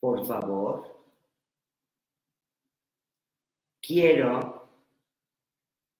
[0.00, 0.98] Por favor,
[3.80, 4.68] quiero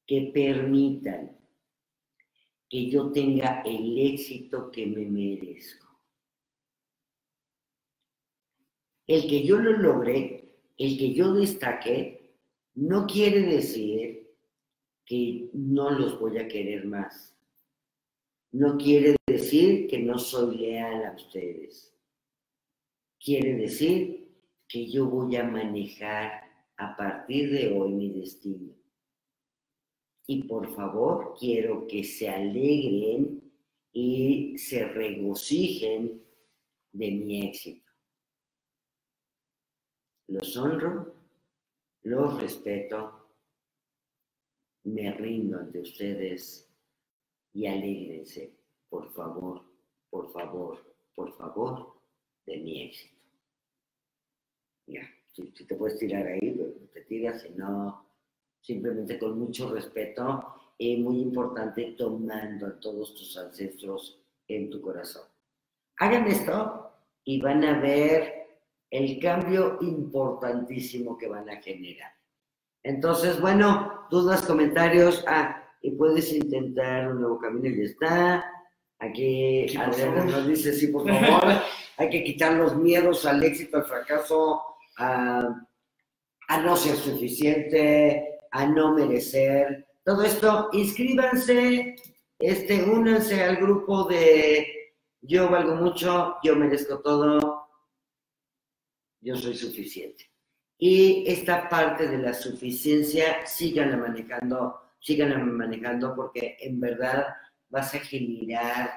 [0.07, 1.37] que permitan
[2.69, 5.87] que yo tenga el éxito que me merezco.
[9.07, 12.18] El que yo lo logre, el que yo destaque,
[12.79, 14.37] no quiere decir
[15.05, 17.37] que no los voy a querer más.
[18.53, 21.93] No quiere decir que no soy leal a ustedes.
[23.19, 24.29] Quiere decir
[24.69, 26.45] que yo voy a manejar
[26.77, 28.73] a partir de hoy mi destino.
[30.29, 33.43] Y por favor, quiero que se alegren
[33.93, 36.23] y se regocijen
[36.93, 37.91] de mi éxito.
[40.29, 41.18] Los honro,
[42.03, 43.29] los respeto,
[44.85, 46.69] me rindo ante ustedes
[47.53, 48.57] y alégrense,
[48.89, 49.63] por favor,
[50.11, 52.01] por favor, por favor,
[52.47, 53.17] de mi éxito.
[54.87, 58.07] Ya, si, si te puedes tirar ahí, pues, te tiras, si no,
[58.61, 65.27] simplemente con mucho respeto y muy importante, tomando a todos tus ancestros en tu corazón.
[65.99, 66.93] Hagan esto
[67.25, 68.38] y van a ver
[68.91, 72.13] el cambio importantísimo que van a generar.
[72.83, 78.53] Entonces, bueno, dudas, comentarios, ah, y puedes intentar un nuevo camino y ya está.
[79.01, 81.61] Aquí Sí, Adriana nos dice, sí, por favor,
[81.99, 84.63] hay que quitar los miedos al éxito, al fracaso,
[84.99, 85.55] a,
[86.49, 89.87] a no ser suficiente, a no merecer.
[90.05, 91.95] Todo esto, inscríbanse,
[92.39, 94.67] este, únanse al grupo de
[95.21, 97.58] yo valgo mucho, yo merezco todo,
[99.21, 100.31] yo soy suficiente.
[100.79, 107.27] Y esta parte de la suficiencia, síganla manejando, síganla manejando porque en verdad
[107.69, 108.91] vas a generar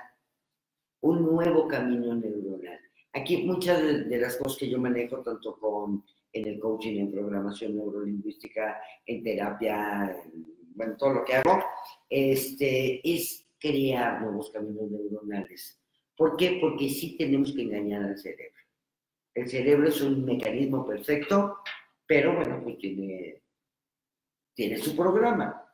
[1.02, 2.80] un nuevo camino neuronal.
[3.14, 7.76] Aquí muchas de, las cosas que yo manejo, tanto con, en el coaching, en programación
[7.76, 10.16] neurolingüística, en terapia,
[10.80, 11.64] en, todo lo que hago,
[12.10, 15.82] este, es crear nuevos caminos neuronales.
[16.16, 16.60] ¿Por qué?
[16.62, 18.61] Porque sí tenemos que engañar al cerebro.
[19.34, 21.60] El cerebro es un mecanismo perfecto,
[22.06, 23.42] pero bueno, pues tiene,
[24.54, 25.66] tiene su programa.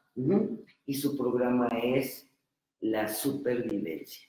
[0.85, 2.29] Y su programa es
[2.79, 4.27] la supervivencia.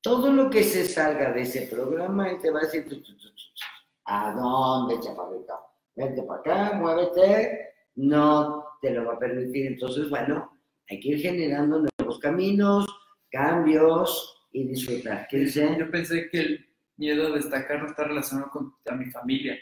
[0.00, 3.16] Todo lo que se salga de ese programa, él te va a decir, "Tu, tu,
[3.16, 3.64] tu, tu, tu,
[4.04, 5.54] ¿a dónde, chaparrito?
[5.96, 9.66] Vente para acá, muévete, no te lo va a permitir.
[9.66, 10.58] Entonces, bueno,
[10.88, 12.86] hay que ir generando nuevos caminos,
[13.30, 15.26] cambios y disfrutar.
[15.28, 15.76] ¿Qué dice?
[15.78, 19.56] Yo pensé que el miedo a destacar no está relacionado con a mi familia.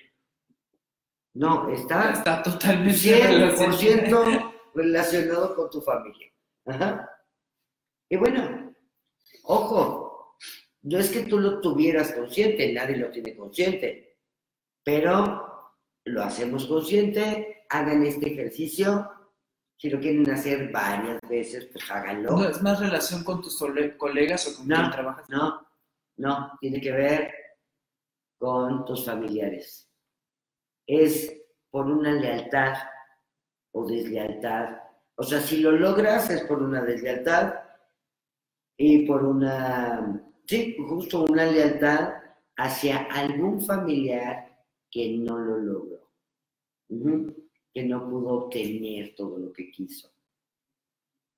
[1.34, 6.30] No, está Está totalmente 100% relacionado con tu familia.
[6.66, 7.08] Ajá.
[8.08, 8.74] Y bueno,
[9.44, 10.36] ojo,
[10.82, 14.18] no es que tú lo tuvieras consciente, nadie lo tiene consciente,
[14.84, 15.72] pero
[16.04, 19.10] lo hacemos consciente, hagan este ejercicio.
[19.78, 22.32] Si lo quieren hacer varias veces, pues háganlo.
[22.32, 23.58] No, es más relación con tus
[23.96, 24.76] colegas o con No.
[24.76, 25.28] quien trabajas.
[25.28, 25.61] No,
[26.16, 27.32] no, tiene que ver
[28.38, 29.90] con tus familiares.
[30.86, 31.32] Es
[31.70, 32.74] por una lealtad
[33.72, 34.78] o deslealtad.
[35.14, 37.54] O sea, si lo logras es por una deslealtad
[38.76, 42.14] y por una, sí, justo una lealtad
[42.56, 44.52] hacia algún familiar
[44.90, 46.10] que no lo logró,
[47.72, 50.12] que no pudo obtener todo lo que quiso.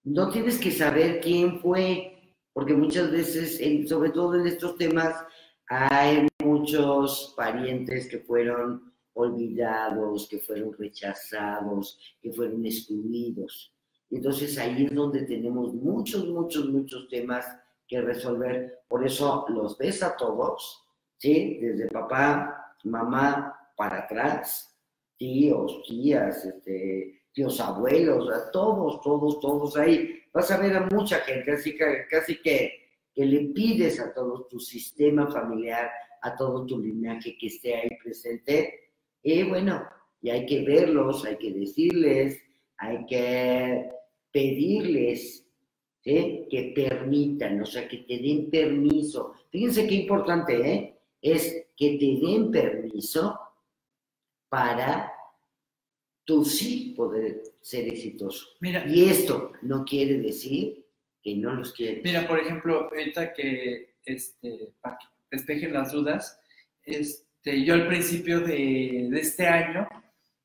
[0.05, 2.14] No tienes que saber quién fue,
[2.55, 5.15] porque muchas veces, sobre todo en estos temas,
[5.67, 13.75] hay muchos parientes que fueron olvidados, que fueron rechazados, que fueron excluidos.
[14.11, 17.45] Entonces ahí es donde tenemos muchos, muchos, muchos temas
[17.89, 18.85] que resolver.
[18.89, 20.85] Por eso los ves a todos,
[21.19, 21.59] ¿sí?
[21.61, 24.77] Desde papá, mamá para atrás,
[25.17, 30.21] tíos, tías, este, tíos abuelos, a todos, todos, todos ahí.
[30.35, 34.47] Vas a ver a mucha gente, así que casi que, que le pides a todo
[34.51, 35.89] tu sistema familiar,
[36.23, 38.91] a todo tu linaje que esté ahí presente.
[39.23, 39.87] Y bueno,
[40.21, 42.43] y hay que verlos, hay que decirles,
[42.79, 43.91] hay que
[44.33, 45.47] pedirles
[46.03, 49.33] que permitan, o sea, que te den permiso.
[49.51, 50.99] Fíjense qué importante, ¿eh?
[51.23, 53.39] Es que te den permiso
[54.51, 55.14] para
[56.25, 58.47] tú sí poder ser exitoso.
[58.61, 60.87] Mira, Y esto no quiere decir
[61.23, 62.03] que no los quieres.
[62.05, 66.39] Mira, por ejemplo, ahorita que, este, para que despejen las dudas,
[66.83, 69.89] este, yo al principio de, de este año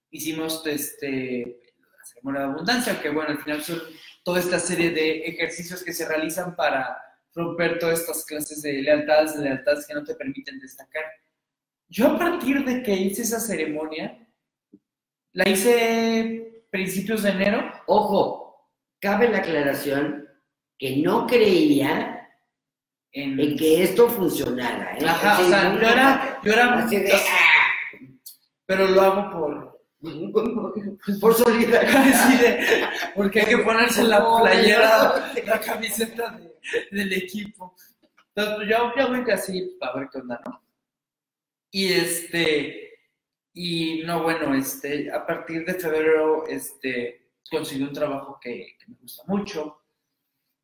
[0.09, 3.79] hicimos este, la ceremonia de abundancia, que bueno, al final son
[4.23, 6.97] toda esta serie de ejercicios que se realizan para
[7.33, 11.03] romper todas estas clases de lealtades, de lealtades que no te permiten destacar.
[11.87, 14.28] Yo a partir de que hice esa ceremonia,
[15.33, 18.69] la hice principios de enero, Ojo,
[18.99, 20.27] cabe la aclaración
[20.77, 22.29] que no creía
[23.11, 24.97] en, en que esto funcionara.
[24.97, 25.05] ¿eh?
[25.05, 27.71] Ajá, Así, o sea, yo era, yo era, Así de, ¡ah!
[28.65, 29.79] pero lo hago por,
[31.19, 32.29] por solidaridad.
[32.39, 36.49] de, porque hay que ponerse la playera, la camiseta de-
[36.91, 37.75] del equipo.
[38.35, 40.61] Entonces, pues, yo, yo voy así a ver qué onda, ¿no?
[41.71, 42.88] Y este,
[43.61, 48.95] y no, bueno, este, a partir de febrero, este, conseguí un trabajo que, que me
[49.01, 49.81] gusta mucho.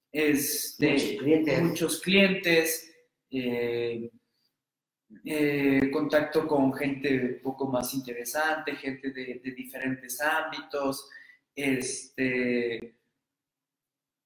[0.10, 1.62] Este, Muchos clientes.
[1.62, 2.96] muchos clientes,
[3.32, 4.10] eh,
[5.26, 11.10] eh, contacto con gente un poco más interesante, gente de, de diferentes ámbitos,
[11.54, 12.96] este,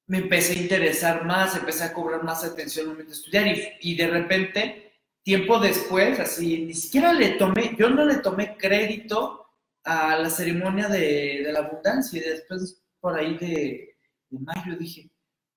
[0.05, 3.93] me empecé a interesar más, empecé a cobrar más atención al momento de estudiar y,
[3.93, 4.88] y de repente,
[5.29, 9.45] tiempo después, así, ni siquiera le tomé, yo no le tomé crédito
[9.83, 13.95] a la ceremonia de, de la abundancia y después por ahí de,
[14.27, 15.07] de mayo dije,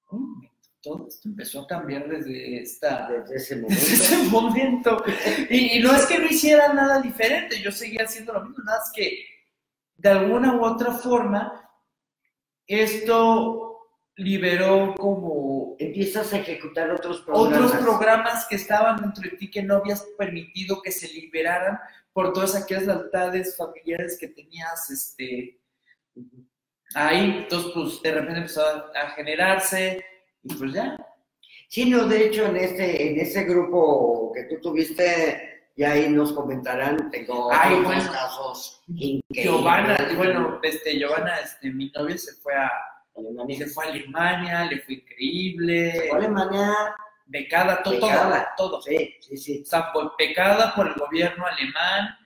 [0.09, 0.43] "Oh,
[0.83, 5.03] todo esto empezó a cambiar desde esta, Desde ese desde ese momento.
[5.49, 8.79] Y, y no es que no hiciera nada diferente, yo seguía haciendo lo mismo, nada
[8.79, 9.25] más que
[9.97, 11.67] de alguna u otra forma
[12.67, 13.72] esto
[14.17, 17.73] liberó como Empiezas a ejecutar otros programas.
[17.73, 21.79] otros programas que estaban dentro de ti que no habías permitido que se liberaran
[22.13, 25.59] por todas aquellas lealtades familiares que tenías este,
[26.95, 27.39] ahí.
[27.43, 30.05] Entonces, pues de repente empezó a, a generarse
[30.43, 30.97] y pues ya.
[31.69, 36.33] Sí, no, de hecho, en este, en ese grupo que tú tuviste, ya ahí nos
[36.33, 38.13] comentarán, tengo Ay, otros bueno.
[38.13, 39.23] casos increíbles.
[39.31, 42.71] Giovanna, bueno, este, Giovanna, este, mi novia se fue a,
[43.17, 43.59] Alemania.
[43.59, 46.75] se fue a Alemania, le fue increíble, Fue a Alemania,
[47.27, 48.53] becada, todo, Becada.
[48.57, 48.83] todo, todo.
[48.83, 49.63] sí, sí, sí.
[49.63, 52.17] O sea, fue becada por el gobierno alemán,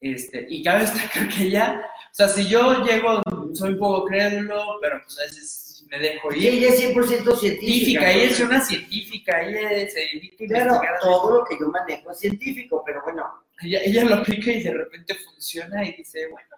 [0.00, 1.80] este, y cabe destacar que ella,
[2.10, 3.22] o sea, si yo llego,
[3.54, 6.54] soy un poco crédulo, pero pues a veces me dejo Y ir.
[6.54, 7.36] ella es 100% científica.
[7.36, 12.10] Científica, ella es una científica, ella se dedica a Claro, todo lo que yo manejo
[12.10, 13.24] es científico, pero bueno,
[13.62, 16.48] Ella, ella lo aplica y de repente funciona y dice, bueno,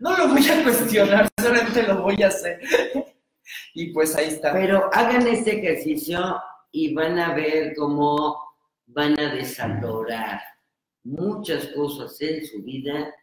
[0.00, 2.60] no lo voy a cuestionar, solamente lo voy a hacer.
[3.74, 4.52] Y pues ahí está.
[4.52, 6.40] pero hagan este ejercicio
[6.72, 8.36] y van a ver cómo
[8.86, 10.40] van a desalorar
[11.04, 13.14] muchas cosas en su vida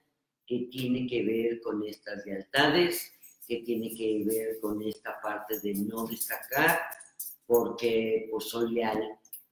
[0.46, 3.16] que tienen que ver con estas lealtades
[3.48, 6.80] que tiene que ver con esta parte de no destacar,
[7.46, 9.02] porque pues soy leal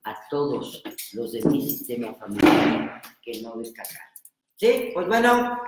[0.03, 4.01] a todos los de mi sistema familiar que no destacar.
[4.55, 5.59] Sí, pues bueno,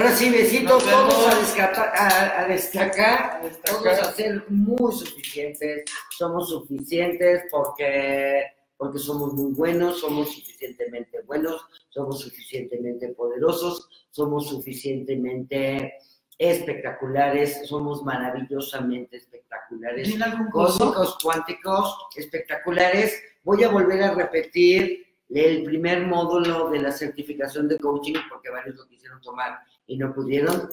[0.00, 3.82] ahora sí, besitos, todos a, descata- a- a destacar, A destacar.
[3.82, 5.84] todos a ser muy suficientes,
[6.16, 8.44] somos suficientes porque,
[8.76, 15.94] porque somos muy buenos, somos suficientemente buenos, somos suficientemente poderosos, somos suficientemente
[16.38, 20.14] espectaculares, somos maravillosamente espectaculares
[20.52, 23.22] cósmicos cuánticos espectaculares.
[23.44, 28.76] Voy a volver a repetir el primer módulo de la certificación de coaching porque varios
[28.76, 30.68] lo quisieron tomar y no pudieron.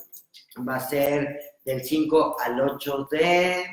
[0.68, 3.66] Va a ser del 5 al 8 de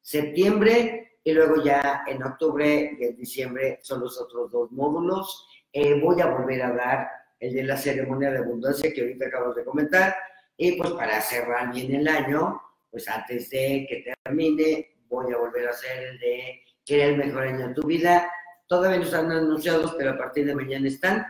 [0.00, 5.48] septiembre y luego ya en octubre y en diciembre son los otros dos módulos.
[5.72, 7.08] Eh, voy a volver a dar
[7.40, 10.16] el de la ceremonia de abundancia que ahorita acabamos de comentar
[10.56, 12.60] y pues para cerrar bien el año,
[12.90, 17.16] pues antes de que termine, voy a volver a hacer el de que era el
[17.16, 18.30] mejor año de tu vida.
[18.74, 21.24] Todavía no están anunciados, pero a partir de mañana están.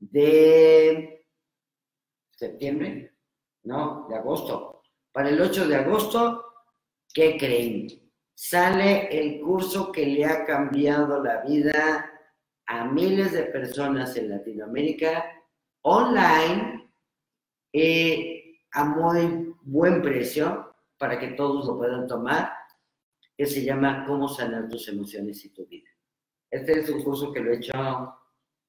[0.00, 1.26] de
[2.30, 3.14] septiembre,
[3.62, 4.82] no, de agosto.
[5.10, 6.44] Para el 8 de agosto,
[7.14, 7.86] ¿qué creen?
[8.34, 12.12] Sale el curso que le ha cambiado la vida
[12.66, 15.24] a miles de personas en Latinoamérica
[15.80, 16.90] online
[17.72, 18.44] eh,
[18.74, 22.52] a muy buen precio para que todos lo puedan tomar,
[23.36, 25.88] que se llama Cómo sanar tus emociones y tu vida.
[26.50, 28.14] Este es un curso que lo he hecho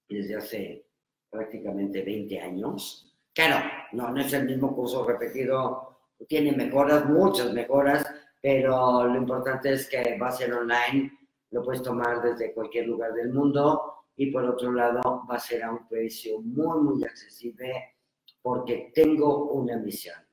[0.07, 0.87] desde hace
[1.29, 3.13] prácticamente 20 años.
[3.33, 8.05] Claro, no, no es el mismo curso repetido, tiene mejoras, muchas mejoras,
[8.41, 11.11] pero lo importante es que va a ser online,
[11.51, 15.63] lo puedes tomar desde cualquier lugar del mundo y por otro lado va a ser
[15.63, 17.95] a un precio muy, muy accesible
[18.41, 20.24] porque tengo una misión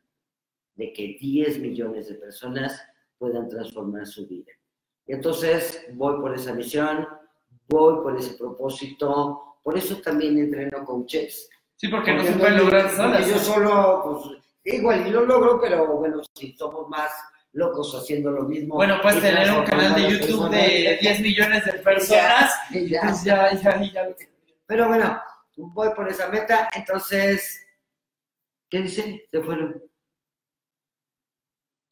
[0.75, 2.83] de que 10 millones de personas
[3.19, 4.53] puedan transformar su vida.
[5.07, 7.07] Y entonces voy por esa misión,
[7.69, 11.49] voy por ese propósito, por eso también entreno coaches.
[11.77, 13.29] Sí, porque no Porque se puede lograr solas.
[13.29, 17.11] Yo solo, pues, igual y lo logro, pero bueno, si somos más
[17.53, 18.77] locos haciendo lo mismo.
[18.77, 22.55] Bueno, puedes y tener un canal de YouTube de 10 millones de personas.
[22.71, 23.03] y ya.
[23.03, 24.09] Pues ya, ya, ya.
[24.67, 25.21] Pero bueno,
[25.57, 27.61] voy por esa meta, entonces,
[28.71, 29.27] ¿qué dice?
[29.31, 29.83] Se fueron.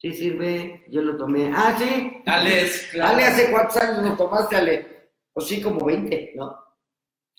[0.01, 1.51] Sí sirve, yo lo tomé.
[1.55, 2.23] Ah, sí.
[2.25, 3.13] Alex, claro.
[3.13, 5.11] Ale, ¿hace cuántos años lo tomaste, Ale?
[5.31, 6.57] Pues sí, como 20, ¿no?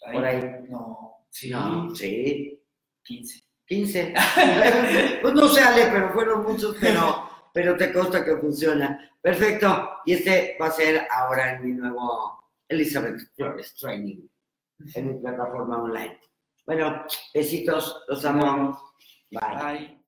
[0.06, 0.66] Ay, por ahí.
[0.68, 2.62] No, sí, No, sí.
[3.02, 3.40] 15.
[3.66, 4.14] 15.
[5.22, 9.10] pues no sé, Ale, pero fueron muchos, pero, pero te consta que funciona.
[9.20, 9.98] Perfecto.
[10.06, 14.28] Y este va a ser ahora en mi nuevo Elizabeth Flores Training,
[14.94, 16.20] en mi plataforma online.
[16.64, 18.80] Bueno, besitos, los amo.
[19.32, 19.40] Bye.
[19.42, 20.01] Ay.